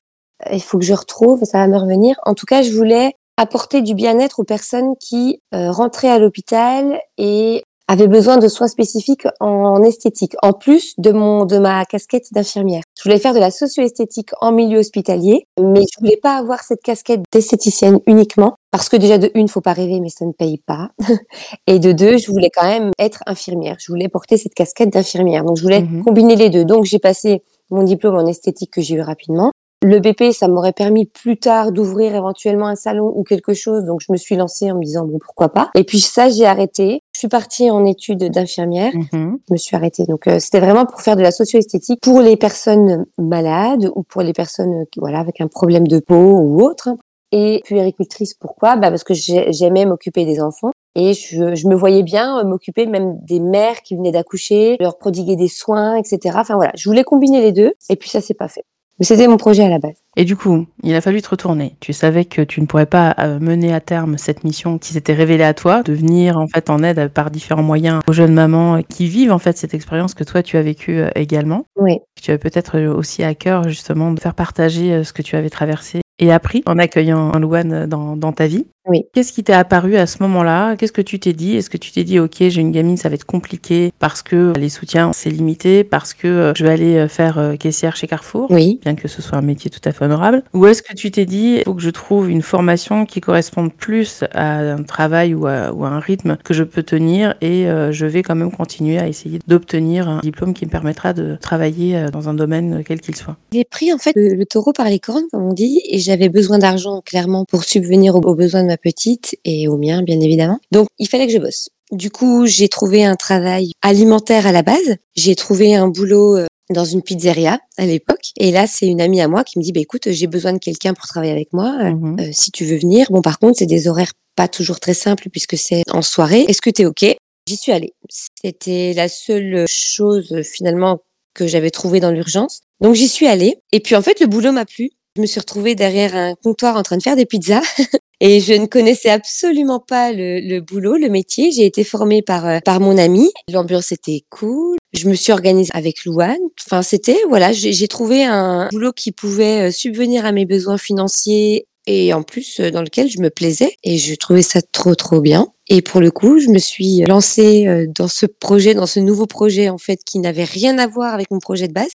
Il 0.53 0.63
faut 0.63 0.79
que 0.79 0.85
je 0.85 0.95
retrouve, 0.95 1.45
ça 1.45 1.59
va 1.59 1.67
me 1.67 1.77
revenir. 1.77 2.17
En 2.25 2.35
tout 2.35 2.47
cas, 2.47 2.63
je 2.63 2.73
voulais 2.73 3.15
apporter 3.37 3.83
du 3.83 3.95
bien-être 3.95 4.41
aux 4.41 4.45
personnes 4.45 4.95
qui 5.01 5.41
euh, 5.55 5.71
rentraient 5.71 6.11
à 6.11 6.19
l'hôpital 6.19 7.01
et 7.19 7.65
avait 7.89 8.09
besoin 8.09 8.39
de 8.39 8.49
soins 8.49 8.69
spécifiques 8.69 9.27
en 9.41 9.83
esthétique, 9.83 10.35
en 10.43 10.53
plus 10.53 10.95
de 10.99 11.13
mon 11.13 11.45
de 11.45 11.59
ma 11.59 11.85
casquette 11.85 12.33
d'infirmière. 12.33 12.83
Je 12.99 13.05
voulais 13.05 13.19
faire 13.19 13.35
de 13.35 13.39
la 13.39 13.51
socio-esthétique 13.51 14.31
en 14.41 14.53
milieu 14.53 14.79
hospitalier, 14.79 15.47
mais 15.61 15.83
je 15.93 16.01
voulais 16.01 16.19
pas 16.23 16.37
avoir 16.37 16.63
cette 16.63 16.83
casquette 16.83 17.23
d'esthéticienne 17.33 18.01
uniquement 18.07 18.57
parce 18.71 18.89
que 18.89 18.97
déjà 18.97 19.19
de 19.19 19.31
une, 19.35 19.49
faut 19.49 19.61
pas 19.61 19.75
rêver, 19.75 20.01
mais 20.01 20.09
ça 20.09 20.25
ne 20.25 20.33
paye 20.33 20.59
pas. 20.59 20.91
Et 21.67 21.79
de 21.79 21.93
deux, 21.93 22.17
je 22.17 22.31
voulais 22.31 22.51
quand 22.51 22.67
même 22.67 22.91
être 22.99 23.23
infirmière. 23.27 23.77
Je 23.79 23.93
voulais 23.93 24.09
porter 24.09 24.39
cette 24.39 24.55
casquette 24.55 24.91
d'infirmière. 24.91 25.45
Donc 25.45 25.59
je 25.59 25.63
voulais 25.63 25.83
mhm. 25.83 26.03
combiner 26.03 26.37
les 26.37 26.49
deux. 26.49 26.65
Donc 26.65 26.85
j'ai 26.87 26.99
passé 26.99 27.43
mon 27.71 27.83
diplôme 27.83 28.17
en 28.17 28.27
esthétique 28.27 28.71
que 28.71 28.81
j'ai 28.81 28.95
eu 28.95 29.03
rapidement. 29.03 29.53
Le 29.85 29.99
BP, 29.99 30.33
ça 30.33 30.47
m'aurait 30.47 30.73
permis 30.73 31.07
plus 31.07 31.37
tard 31.37 31.73
d'ouvrir 31.73 32.15
éventuellement 32.15 32.69
un 32.69 32.77
salon 32.77 33.13
ou 33.17 33.25
quelque 33.25 33.53
chose. 33.53 33.85
Donc, 33.85 34.01
je 34.01 34.13
me 34.13 34.17
suis 34.17 34.37
lancée 34.37 34.71
en 34.71 34.77
me 34.77 34.85
disant, 34.85 35.05
bon, 35.05 35.19
pourquoi 35.19 35.49
pas. 35.49 35.71
Et 35.75 35.83
puis 35.83 35.99
ça, 35.99 36.29
j'ai 36.29 36.47
arrêté. 36.47 37.01
Je 37.13 37.19
suis 37.19 37.29
partie 37.29 37.69
en 37.69 37.85
études 37.85 38.31
d'infirmière. 38.31 38.93
Mm-hmm. 38.93 39.37
Je 39.49 39.53
me 39.53 39.57
suis 39.57 39.75
arrêtée. 39.75 40.05
Donc, 40.05 40.29
euh, 40.29 40.39
c'était 40.39 40.61
vraiment 40.61 40.87
pour 40.87 41.01
faire 41.01 41.17
de 41.17 41.23
la 41.23 41.33
socio-esthétique 41.33 41.99
pour 42.01 42.21
les 42.21 42.37
personnes 42.37 43.07
malades 43.19 43.91
ou 43.97 44.05
pour 44.05 44.23
les 44.23 44.33
personnes 44.33 44.85
voilà, 44.97 45.19
avec 45.19 45.41
un 45.41 45.49
problème 45.49 45.89
de 45.89 45.99
peau 45.99 46.15
ou 46.15 46.63
autre. 46.63 46.91
Et 47.33 47.63
puéricultrice, 47.65 48.35
pourquoi? 48.35 48.77
Bah 48.77 48.91
Parce 48.91 49.05
que 49.05 49.15
j'aimais 49.15 49.85
m'occuper 49.85 50.25
des 50.25 50.41
enfants. 50.41 50.71
Et 50.95 51.15
je, 51.15 51.55
je 51.55 51.67
me 51.67 51.75
voyais 51.75 52.03
bien 52.03 52.39
euh, 52.39 52.45
m'occuper 52.45 52.87
même 52.87 53.19
des 53.23 53.41
mères 53.41 53.83
qui 53.83 53.97
venaient 53.97 54.13
d'accoucher, 54.13 54.77
leur 54.79 54.99
prodiguer 54.99 55.35
des 55.35 55.49
soins, 55.49 55.97
etc. 55.97 56.37
Enfin 56.39 56.55
voilà, 56.55 56.73
je 56.77 56.89
voulais 56.89 57.03
combiner 57.03 57.41
les 57.41 57.53
deux. 57.53 57.73
Et 57.89 57.97
puis 57.97 58.11
ça 58.11 58.21
s'est 58.21 58.35
pas 58.35 58.49
fait. 58.49 58.65
C'était 59.01 59.27
mon 59.27 59.37
projet 59.37 59.65
à 59.65 59.69
la 59.69 59.79
base. 59.79 59.97
Et 60.17 60.25
du 60.25 60.37
coup, 60.37 60.67
il 60.83 60.95
a 60.95 61.01
fallu 61.01 61.23
te 61.23 61.29
retourner. 61.29 61.77
Tu 61.81 61.93
savais 61.93 62.25
que 62.25 62.43
tu 62.43 62.61
ne 62.61 62.67
pourrais 62.67 62.87
pas 62.87 63.15
euh, 63.19 63.41
mener 63.41 63.73
à 63.73 63.81
terme 63.81 64.19
cette 64.19 64.45
mission 64.45 64.79
qui 64.79 64.93
s'était 64.93 65.15
révélée 65.15 65.45
à 65.45 65.55
toi, 65.55 65.83
de 65.83 65.93
venir 65.93 66.39
en 66.39 66.47
fait 66.47 66.71
en 66.71 66.83
aide 66.83 67.09
par 67.09 67.31
différents 67.31 67.63
moyens 67.63 68.01
aux 68.07 68.13
jeunes 68.13 68.35
mamans 68.35 68.83
qui 68.83 69.07
vivent 69.07 69.33
en 69.33 69.39
fait 69.39 69.57
cette 69.57 69.75
expérience 69.75 70.15
que 70.15 70.25
toi 70.25 70.43
tu 70.43 70.57
as 70.57 70.63
vécue 70.63 71.01
euh, 71.01 71.11
également. 71.15 71.65
Oui. 71.77 71.99
Tu 72.23 72.31
avais 72.31 72.39
peut-être 72.39 72.79
aussi 72.81 73.25
à 73.25 73.35
cœur 73.35 73.69
justement 73.69 74.13
de 74.13 74.21
faire 74.21 74.35
partager 74.35 74.93
euh, 74.93 75.05
ce 75.05 75.13
que 75.13 75.23
tu 75.23 75.37
avais 75.37 75.51
traversé 75.51 76.03
et 76.23 76.31
appris 76.31 76.63
en 76.67 76.79
accueillant 76.79 77.33
un 77.35 77.41
Louane 77.41 77.87
dans, 77.87 78.17
dans 78.17 78.33
ta 78.33 78.47
vie. 78.47 78.65
Oui. 78.89 79.05
Qu'est-ce 79.13 79.33
qui 79.33 79.45
t'est 79.45 79.53
apparu 79.53 79.97
à 79.97 80.07
ce 80.07 80.23
moment-là? 80.23 80.77
Qu'est-ce 80.77 80.93
que 80.93 81.03
tu 81.03 81.21
t'es 81.21 81.33
dit? 81.33 81.57
Est-ce 81.57 81.71
que 81.71 81.77
tu 81.77 81.93
t'es 81.93 82.03
dit, 82.03 82.19
ok, 82.19 82.37
j'ai 82.39 82.61
une 82.61 82.73
gamine, 82.73 82.97
ça 82.97 83.09
va 83.09 83.15
être 83.15 83.25
compliqué 83.25 83.93
parce 84.01 84.23
que 84.23 84.53
les 84.59 84.69
soutiens, 84.69 85.13
c'est 85.13 85.31
limité, 85.31 85.85
parce 85.85 86.15
que 86.15 86.27
euh, 86.27 86.53
je 86.57 86.65
vais 86.65 86.73
aller 86.73 86.97
euh, 86.97 87.09
faire 87.09 87.39
euh, 87.39 87.55
caissière 87.55 87.95
chez 87.95 88.09
Carrefour, 88.09 88.51
oui. 88.51 88.81
bien 88.83 88.97
que 88.97 89.07
ce 89.07 89.23
soit 89.23 89.39
un 89.39 89.43
métier 89.43 89.71
tout 89.71 89.81
à 89.85 89.93
fait 89.93 90.05
honorable? 90.05 90.43
Ou 90.53 90.67
est-ce 90.67 90.83
que 90.83 90.95
tu 90.95 91.11
t'es 91.13 91.27
dit, 91.27 91.59
il 91.59 91.63
faut 91.65 91.75
que 91.75 91.83
je 91.83 91.91
trouve 91.91 92.29
une 92.29 92.43
formation 92.43 93.07
qui 93.07 93.21
corresponde 93.21 93.73
plus 93.73 94.25
à 94.33 94.59
un 94.59 94.83
travail 94.83 95.35
ou 95.35 95.47
à, 95.47 95.73
ou 95.73 95.85
à 95.85 95.89
un 95.89 96.01
rythme 96.01 96.37
que 96.43 96.55
je 96.55 96.65
peux 96.65 96.83
tenir 96.83 97.35
et 97.41 97.67
je 97.91 98.07
vais 98.07 98.23
quand 98.23 98.35
même 98.35 98.51
continuer 98.51 98.99
à 98.99 99.07
essayer 99.07 99.39
d'obtenir 99.47 100.09
un 100.09 100.21
diplôme 100.21 100.55
qui 100.55 100.67
me 100.67 100.71
permettra 100.71 101.13
de 101.13 101.37
travailler 101.41 102.07
dans 102.13 102.29
un 102.29 102.35
domaine 102.35 102.83
quel 102.85 103.01
qu'il 103.01 103.17
soit? 103.17 103.37
J'ai 103.53 103.65
pris 103.65 103.93
en 103.93 103.99
fait 103.99 104.13
le, 104.17 104.45
taureau 104.45 104.73
par 104.73 104.89
les 104.89 104.99
cornes, 104.99 105.25
comme 105.31 105.45
on 105.45 105.53
dit, 105.53 105.81
et 105.89 105.99
j'avais 106.13 106.29
besoin 106.29 106.59
d'argent 106.59 107.01
clairement 107.01 107.47
pour 107.47 107.65
subvenir 107.65 108.15
aux 108.15 108.35
besoins 108.35 108.65
de 108.65 108.77
petite 108.77 109.35
et 109.47 109.67
au 109.67 109.79
mien, 109.79 110.03
bien 110.03 110.21
évidemment. 110.21 110.59
Donc, 110.71 110.89
il 110.99 111.09
fallait 111.09 111.27
que 111.27 111.33
je 111.33 111.39
bosse. 111.39 111.71
Du 111.91 112.11
coup, 112.11 112.45
j'ai 112.45 112.69
trouvé 112.69 113.03
un 113.03 113.17
travail 113.17 113.73
alimentaire 113.81 114.47
à 114.47 114.53
la 114.53 114.63
base. 114.63 114.97
J'ai 115.17 115.35
trouvé 115.35 115.75
un 115.75 115.89
boulot 115.89 116.37
euh, 116.37 116.47
dans 116.69 116.85
une 116.85 117.01
pizzeria 117.01 117.61
à 117.79 117.87
l'époque. 117.87 118.33
Et 118.39 118.51
là, 118.51 118.67
c'est 118.67 118.87
une 118.87 119.01
amie 119.01 119.23
à 119.23 119.29
moi 119.29 119.43
qui 119.43 119.59
me 119.59 119.65
dit, 119.65 119.73
bah, 119.73 119.81
écoute, 119.81 120.11
j'ai 120.11 120.27
besoin 120.27 120.53
de 120.53 120.59
quelqu'un 120.59 120.93
pour 120.93 121.07
travailler 121.07 121.33
avec 121.33 121.55
moi. 121.55 121.75
Euh, 121.81 121.93
mhm. 121.93 122.21
euh, 122.21 122.29
si 122.33 122.51
tu 122.51 122.67
veux 122.67 122.77
venir. 122.77 123.07
Bon, 123.11 123.23
par 123.23 123.39
contre, 123.39 123.57
c'est 123.59 123.67
des 123.67 123.89
horaires 123.89 124.13
pas 124.37 124.49
toujours 124.49 124.81
très 124.81 124.95
simples 124.95 125.31
puisque 125.31 125.57
c'est 125.57 125.83
en 125.91 126.03
soirée. 126.03 126.45
Est-ce 126.47 126.61
que 126.61 126.69
tu 126.69 126.83
es 126.83 126.85
OK? 126.85 127.07
J'y 127.49 127.57
suis 127.57 127.73
allée. 127.73 127.95
C'était 128.11 128.93
la 128.93 129.09
seule 129.09 129.65
chose 129.67 130.43
finalement 130.43 131.01
que 131.35 131.47
j'avais 131.47 131.71
trouvé 131.71 132.01
dans 132.01 132.11
l'urgence. 132.11 132.61
Donc 132.83 132.97
j'y 132.97 133.09
suis 133.09 133.27
allée. 133.27 133.57
Et 133.73 133.81
puis 133.81 133.97
en 133.97 134.03
fait, 134.03 134.21
le 134.21 134.27
boulot 134.27 134.53
m'a 134.53 134.67
plu. 134.67 134.91
Je 135.15 135.21
me 135.21 135.27
suis 135.27 135.41
retrouvée 135.41 135.75
derrière 135.75 136.17
un 136.17 136.35
comptoir 136.43 136.75
en 136.77 136.83
train 136.83 136.97
de 136.97 137.03
faire 137.03 137.17
des 137.17 137.27
pizzas 137.27 137.61
et 138.21 138.41
je 138.41 138.55
ne 138.55 138.65
connaissais 138.65 139.11
absolument 139.11 139.79
pas 139.79 140.11
le, 140.11 140.41
le 140.41 140.61
boulot, 140.63 140.97
le 140.97 141.11
métier. 141.11 141.53
J'ai 141.53 141.67
été 141.67 141.85
formée 141.85 142.23
par 142.23 142.47
euh, 142.47 142.61
par 142.65 142.81
mon 142.81 142.97
ami. 142.97 143.31
L'ambiance 143.53 143.93
était 143.93 144.23
cool. 144.31 144.79
Je 144.95 145.11
me 145.11 145.15
suis 145.15 145.31
organisée 145.31 145.71
avec 145.75 146.07
Louane. 146.07 146.39
Enfin, 146.67 146.81
c'était 146.81 147.19
voilà, 147.29 147.53
j'ai 147.53 147.89
trouvé 147.89 148.25
un 148.25 148.71
boulot 148.73 148.93
qui 148.93 149.13
pouvait 149.13 149.69
euh, 149.69 149.71
subvenir 149.71 150.25
à 150.25 150.33
mes 150.33 150.47
besoins 150.47 150.79
financiers 150.79 151.67
et 151.87 152.15
en 152.15 152.23
plus 152.23 152.61
euh, 152.61 152.71
dans 152.71 152.81
lequel 152.81 153.11
je 153.11 153.21
me 153.21 153.29
plaisais 153.29 153.77
et 153.85 153.99
je 153.99 154.15
trouvais 154.15 154.41
ça 154.41 154.63
trop 154.63 154.95
trop 154.95 155.21
bien. 155.21 155.49
Et 155.69 155.83
pour 155.83 156.01
le 156.01 156.11
coup, 156.11 156.39
je 156.39 156.49
me 156.49 156.59
suis 156.59 157.03
lancée 157.03 157.87
dans 157.95 158.09
ce 158.09 158.25
projet, 158.25 158.73
dans 158.73 158.87
ce 158.87 158.99
nouveau 158.99 159.27
projet 159.27 159.69
en 159.69 159.79
fait 159.79 160.01
qui 160.05 160.21
n'avait 160.21 160.45
rien 160.45 160.79
à 160.79 160.87
voir 160.87 161.13
avec 161.13 161.31
mon 161.31 161.39
projet 161.39 161.69
de 161.69 161.75
base. 161.75 161.91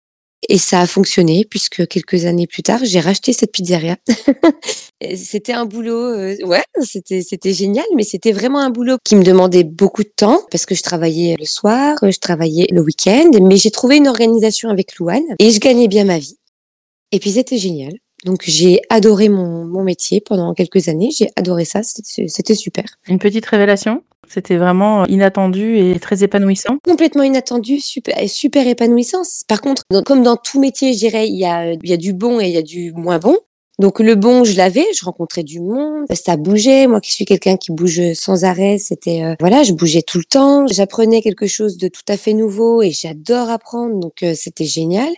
Et 0.49 0.59
ça 0.59 0.81
a 0.81 0.87
fonctionné 0.87 1.47
puisque 1.49 1.87
quelques 1.87 2.25
années 2.27 2.47
plus 2.47 2.63
tard, 2.63 2.81
j'ai 2.83 3.01
racheté 3.01 3.33
cette 3.33 3.53
pizzeria. 3.53 3.97
c'était 5.17 5.53
un 5.53 5.65
boulot, 5.65 6.15
euh, 6.15 6.37
ouais, 6.45 6.63
c'était 6.83 7.23
c'était 7.23 7.53
génial, 7.53 7.87
mais 7.97 8.03
c'était 8.03 8.33
vraiment 8.33 8.61
un 8.61 8.71
boulot 8.71 8.97
qui 9.05 9.17
me 9.17 9.23
demandait 9.23 9.65
beaucoup 9.65 10.03
de 10.03 10.13
temps 10.15 10.43
parce 10.51 10.67
que 10.67 10.75
je 10.75 10.83
travaillais 10.83 11.37
le 11.39 11.47
soir, 11.47 11.97
je 12.03 12.19
travaillais 12.19 12.67
le 12.71 12.81
week-end, 12.83 13.31
mais 13.43 13.57
j'ai 13.57 13.71
trouvé 13.71 13.97
une 13.97 14.09
organisation 14.09 14.69
avec 14.69 14.97
Louane 14.99 15.23
et 15.39 15.51
je 15.51 15.61
gagnais 15.61 15.89
bien 15.89 16.05
ma 16.05 16.19
vie. 16.19 16.39
Et 17.13 17.21
puis 17.21 17.33
c'était 17.33 17.59
génial. 17.59 17.93
Donc 18.25 18.43
j'ai 18.47 18.81
adoré 18.91 19.29
mon, 19.29 19.65
mon 19.65 19.83
métier 19.83 20.21
pendant 20.21 20.55
quelques 20.55 20.89
années, 20.89 21.11
j'ai 21.17 21.29
adoré 21.37 21.65
ça, 21.65 21.83
c'était 21.83 22.55
super. 22.55 22.85
Une 23.07 23.19
petite 23.19 23.47
révélation 23.47 24.03
c'était 24.27 24.57
vraiment 24.57 25.07
inattendu 25.07 25.77
et 25.79 25.99
très 26.01 26.25
épanouissant. 26.25 26.79
Complètement 26.85 27.23
inattendu, 27.23 27.79
super, 27.81 28.17
super 28.29 28.67
épanouissant. 28.67 29.23
Par 29.49 29.61
contre, 29.61 29.83
comme 30.05 30.23
dans 30.23 30.37
tout 30.37 30.61
métier, 30.61 30.93
je 30.93 30.99
dirais, 30.99 31.29
il 31.29 31.37
y 31.37 31.45
a, 31.45 31.73
il 31.73 31.89
y 31.89 31.93
a 31.93 31.97
du 31.97 32.13
bon 32.13 32.41
et 32.41 32.47
il 32.47 32.55
y 32.55 32.57
a 32.57 32.63
du 32.63 32.93
moins 32.93 33.19
bon. 33.19 33.37
Donc 33.81 33.99
le 33.99 34.15
bon, 34.15 34.45
je 34.45 34.57
l'avais, 34.57 34.87
je 34.97 35.05
rencontrais 35.05 35.43
du 35.43 35.61
monde, 35.61 36.07
ça 36.13 36.37
bougeait. 36.37 36.87
Moi 36.87 37.01
qui 37.01 37.13
suis 37.13 37.25
quelqu'un 37.25 37.57
qui 37.57 37.73
bouge 37.73 38.01
sans 38.15 38.45
arrêt, 38.45 38.79
c'était 38.79 39.25
euh, 39.25 39.35
voilà, 39.41 39.65
je 39.65 39.73
bougeais 39.73 40.03
tout 40.03 40.19
le 40.19 40.25
temps. 40.25 40.67
J'apprenais 40.69 41.23
quelque 41.23 41.49
chose 41.49 41.77
de 41.77 41.89
tout 41.89 42.05
à 42.09 42.17
fait 42.17 42.35
nouveau 42.35 42.83
et 42.83 42.93
j'adore 42.93 43.51
apprendre, 43.51 43.99
donc 43.99 44.23
euh, 44.23 44.35
c'était 44.37 44.65
génial. 44.65 45.13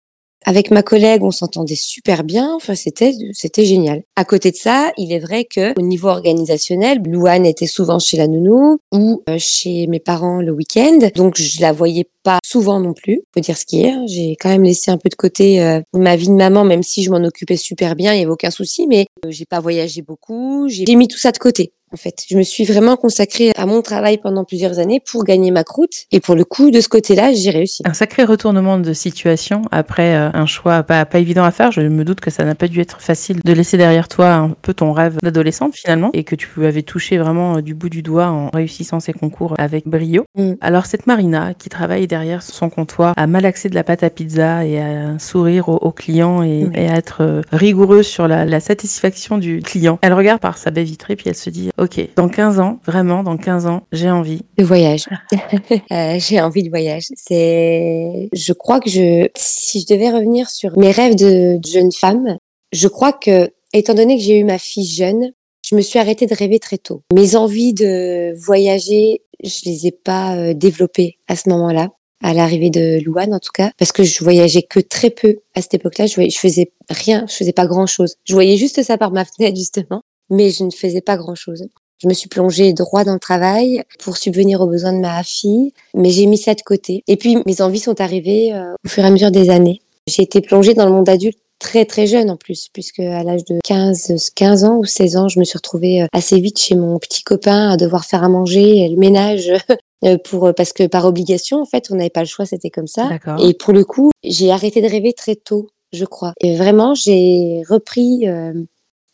Avec 0.49 0.71
ma 0.71 0.85
collègue, 0.85 1.25
on 1.25 1.33
s'entendait 1.33 1.75
super 1.75 2.23
bien. 2.23 2.55
Enfin, 2.55 2.77
c'était 2.77 3.13
c'était 3.33 3.65
génial. 3.65 4.05
À 4.15 4.25
côté 4.25 4.53
de 4.53 4.57
ça, 4.57 4.93
il 4.97 5.13
est 5.13 5.19
vrai 5.19 5.45
que 5.45 5.77
au 5.77 5.83
niveau 5.83 6.07
organisationnel, 6.07 7.01
Louane 7.05 7.45
était 7.45 7.67
souvent 7.67 7.99
chez 7.99 8.17
la 8.17 8.29
nounou 8.29 8.79
ou 8.93 9.25
euh, 9.29 9.39
chez 9.39 9.89
mes 9.89 9.99
parents 9.99 10.41
le 10.41 10.53
week-end, 10.53 10.99
donc 11.17 11.37
je 11.37 11.61
la 11.61 11.73
voyais 11.73 12.09
pas 12.23 12.39
souvent 12.45 12.79
non 12.79 12.93
plus. 12.93 13.23
Faut 13.35 13.41
dire 13.41 13.59
ce 13.59 13.67
qui 13.67 13.83
est. 13.83 13.91
Hein. 13.91 14.05
J'ai 14.07 14.37
quand 14.39 14.49
même 14.49 14.63
laissé 14.63 14.93
un 14.93 14.99
peu 14.99 15.09
de 15.09 15.17
côté 15.17 15.61
euh, 15.61 15.81
ma 15.93 16.15
vie 16.15 16.29
de 16.29 16.35
maman, 16.35 16.63
même 16.63 16.85
si 16.85 17.03
je 17.03 17.11
m'en 17.11 17.25
occupais 17.25 17.57
super 17.57 17.97
bien, 17.97 18.15
il 18.15 18.21
y 18.21 18.23
avait 18.23 18.31
aucun 18.31 18.53
souci. 18.53 18.87
Mais 18.87 19.07
euh, 19.25 19.31
j'ai 19.33 19.47
pas 19.47 19.59
voyagé 19.59 20.01
beaucoup. 20.01 20.69
J'ai 20.69 20.95
mis 20.95 21.09
tout 21.09 21.19
ça 21.19 21.33
de 21.33 21.39
côté. 21.39 21.73
En 21.97 21.99
fait. 21.99 22.25
Je 22.29 22.37
me 22.37 22.43
suis 22.43 22.65
vraiment 22.65 22.97
consacrée 22.97 23.53
à 23.57 23.65
mon 23.65 23.81
travail 23.81 24.19
pendant 24.19 24.45
plusieurs 24.45 24.79
années 24.79 25.01
pour 25.01 25.25
gagner 25.25 25.51
ma 25.51 25.65
croûte. 25.65 26.05
Et 26.13 26.21
pour 26.21 26.35
le 26.35 26.45
coup, 26.45 26.71
de 26.71 26.83
ce 26.83 26.91
côté-là, 26.91 27.33
j'ai 27.33 27.51
réussi. 27.51 27.83
Un 27.87 27.95
sacré 27.95 28.25
retournement 28.25 28.79
de 28.79 28.93
situation 28.93 29.63
après 29.71 30.15
euh, 30.15 30.29
un 30.35 30.45
choix 30.45 30.83
pas, 30.83 31.07
pas 31.07 31.19
évident 31.19 31.45
à 31.45 31.53
faire. 31.53 31.73
Je 31.73 31.81
me 31.81 32.05
doute 32.05 32.21
que 32.21 32.31
ça 32.31 32.45
n'a 32.45 32.55
pas 32.55 32.69
dû 32.69 32.83
être 32.83 33.01
facile 33.01 33.41
de 33.43 33.53
laisser 33.55 33.79
derrière 33.79 34.09
toi 34.09 34.35
un 34.35 34.51
peu 34.51 34.75
ton 34.75 34.93
rêve 34.93 35.17
d'adolescente 35.23 35.75
finalement 35.75 36.11
et 36.13 36.23
que 36.23 36.35
tu 36.35 36.67
avais 36.67 36.83
touché 36.83 37.17
vraiment 37.17 37.57
euh, 37.57 37.63
du 37.63 37.75
bout 37.75 37.89
du 37.89 38.03
doigt 38.03 38.27
en 38.27 38.51
réussissant 38.51 39.01
ces 39.01 39.15
concours 39.15 39.55
avec 39.57 39.89
brio. 39.89 40.25
Mm. 40.37 40.53
Alors 40.61 40.85
cette 40.85 41.07
Marina 41.07 41.55
qui 41.55 41.71
travaille 41.71 42.07
derrière 42.07 42.43
son 42.43 42.69
comptoir 42.69 43.15
à 43.17 43.27
malaxer 43.27 43.71
de 43.71 43.75
la 43.75 43.85
pâte 43.85 44.03
à 44.03 44.11
pizza 44.11 44.67
et 44.67 44.83
à 44.83 45.19
sourire 45.19 45.71
aux, 45.71 45.93
clients 45.93 46.43
et, 46.43 46.65
mm. 46.65 46.73
et, 46.75 46.89
à 46.91 46.97
être 46.97 47.23
euh, 47.23 47.41
rigoureuse 47.53 48.07
sur 48.07 48.29
la, 48.29 48.45
la 48.45 48.61
satisfaction 48.61 49.39
du 49.39 49.61
client. 49.61 49.99
Elle 50.03 50.13
regarde 50.13 50.41
par 50.41 50.59
sa 50.59 50.71
baie 50.71 50.85
vitrée 50.85 51.17
puis 51.17 51.31
elle 51.31 51.35
se 51.35 51.49
dit 51.49 51.71
dans 52.17 52.29
15 52.29 52.61
ans 52.61 52.79
vraiment 52.85 53.23
dans 53.23 53.37
15 53.37 53.67
ans 53.67 53.83
j'ai 53.93 54.11
envie 54.11 54.43
de 54.59 54.65
voyage. 54.65 55.05
euh, 55.93 56.19
j'ai 56.19 56.41
envie 56.41 56.63
de 56.63 56.69
voyage. 56.69 57.07
C'est 57.15 58.29
je 58.33 58.53
crois 58.53 58.81
que 58.81 58.91
je 58.91 59.29
si 59.37 59.81
je 59.81 59.87
devais 59.95 60.11
revenir 60.11 60.51
sur 60.51 60.77
mes 60.79 60.91
rêves 60.91 61.17
de, 61.17 61.59
jeune 61.67 61.93
femme, 61.93 62.39
je 62.73 62.89
crois 62.89 63.13
que 63.13 63.51
étant 63.73 63.95
donné 63.95 64.17
que 64.17 64.23
j'ai 64.23 64.39
eu 64.39 64.45
ma 64.45 64.59
fille 64.59 64.87
jeune, 64.87 65.33
je 65.65 65.75
me 65.75 65.81
suis 65.81 65.99
arrêtée 65.99 66.27
de 66.27 66.35
rêver 66.35 66.59
très 66.59 66.79
tôt. 66.79 67.03
Mes 67.13 67.37
envies 67.37 67.75
de 67.75 68.35
voyager, 68.39 69.23
je 69.43 69.61
les 69.65 69.87
ai 69.89 69.93
pas 69.93 70.37
euh, 70.37 70.55
développées 70.55 71.19
à 71.29 71.37
ce 71.37 71.49
moment-là, 71.49 71.89
à 72.23 72.33
l'arrivée 72.33 72.71
de 72.71 73.01
Louane 73.05 73.35
en 73.35 73.41
tout 73.41 73.53
cas, 73.53 73.73
parce 73.79 73.93
que 73.93 74.05
je 74.05 74.23
voyageais 74.23 74.63
que 74.63 74.81
très 74.81 75.11
peu 75.11 75.39
à 75.55 75.63
cette 75.63 75.75
époque-là. 75.75 76.07
Je, 76.07 76.29
je 76.29 76.39
faisais 76.39 76.73
rien, 76.89 77.27
je 77.29 77.35
faisais 77.35 77.53
pas 77.53 77.67
grand-chose. 77.67 78.17
Je 78.25 78.35
voyais 78.35 78.57
juste 78.57 78.83
ça 78.83 78.97
par 78.97 79.11
ma 79.11 79.25
fenêtre 79.25 79.57
justement, 79.57 80.03
mais 80.31 80.51
je 80.51 80.65
ne 80.65 80.71
faisais 80.71 81.01
pas 81.01 81.17
grand-chose. 81.17 81.67
Je 81.99 82.09
me 82.09 82.15
suis 82.15 82.29
plongée 82.29 82.73
droit 82.75 83.05
dans 83.05 83.15
le 83.15 83.19
travail 83.19 83.83
pour 84.01 84.19
subvenir 84.19 84.61
aux 84.61 84.67
besoins 84.67 84.93
de 84.93 84.99
ma 84.99 85.23
fille, 85.23 85.73
mais 85.95 86.11
j'ai 86.11 86.27
mis 86.27 86.37
ça 86.37 86.55
de 86.55 86.61
côté. 86.61 87.03
Et 87.09 87.17
puis 87.17 87.39
mes 87.47 87.63
envies 87.63 87.81
sont 87.81 88.01
arrivées 88.01 88.53
euh, 88.53 88.75
au 88.85 88.89
fur 88.89 89.03
et 89.03 89.07
à 89.07 89.11
mesure 89.11 89.31
des 89.31 89.49
années. 89.49 89.81
J'ai 90.07 90.23
été 90.23 90.41
plongée 90.41 90.75
dans 90.75 90.85
le 90.85 90.93
monde 90.93 91.09
adulte 91.09 91.39
très 91.59 91.87
très 91.87 92.07
jeune 92.07 92.31
en 92.31 92.37
plus, 92.37 92.69
puisque 92.71 93.01
à 93.01 93.23
l'âge 93.23 93.45
de 93.45 93.59
15, 93.65 94.31
15 94.35 94.65
ans 94.65 94.77
ou 94.77 94.85
16 94.85 95.17
ans, 95.17 95.29
je 95.29 95.39
me 95.39 95.45
suis 95.45 95.57
retrouvée 95.57 96.03
euh, 96.03 96.07
assez 96.13 96.39
vite 96.39 96.59
chez 96.59 96.75
mon 96.75 96.99
petit 96.99 97.23
copain 97.23 97.71
à 97.71 97.77
devoir 97.79 98.05
faire 98.05 98.23
à 98.23 98.29
manger, 98.29 98.89
le 98.89 98.97
ménage. 98.97 99.53
Euh, 100.05 100.19
pour 100.23 100.53
parce 100.55 100.75
que 100.75 100.87
par 100.87 101.07
obligation 101.07 101.59
en 101.59 101.65
fait 101.65 101.87
on 101.91 101.95
n'avait 101.95 102.11
pas 102.11 102.21
le 102.21 102.27
choix 102.27 102.45
c'était 102.45 102.69
comme 102.69 102.87
ça 102.87 103.09
et 103.39 103.55
pour 103.55 103.73
le 103.73 103.83
coup 103.83 104.11
j'ai 104.23 104.51
arrêté 104.51 104.83
de 104.83 104.89
rêver 104.89 105.15
très 105.15 105.37
tôt 105.37 105.69
je 105.91 106.05
crois 106.05 106.35
et 106.43 106.55
vraiment 106.55 106.95
j'ai 106.95 107.63
repris 107.67 108.29
euh, 108.29 108.53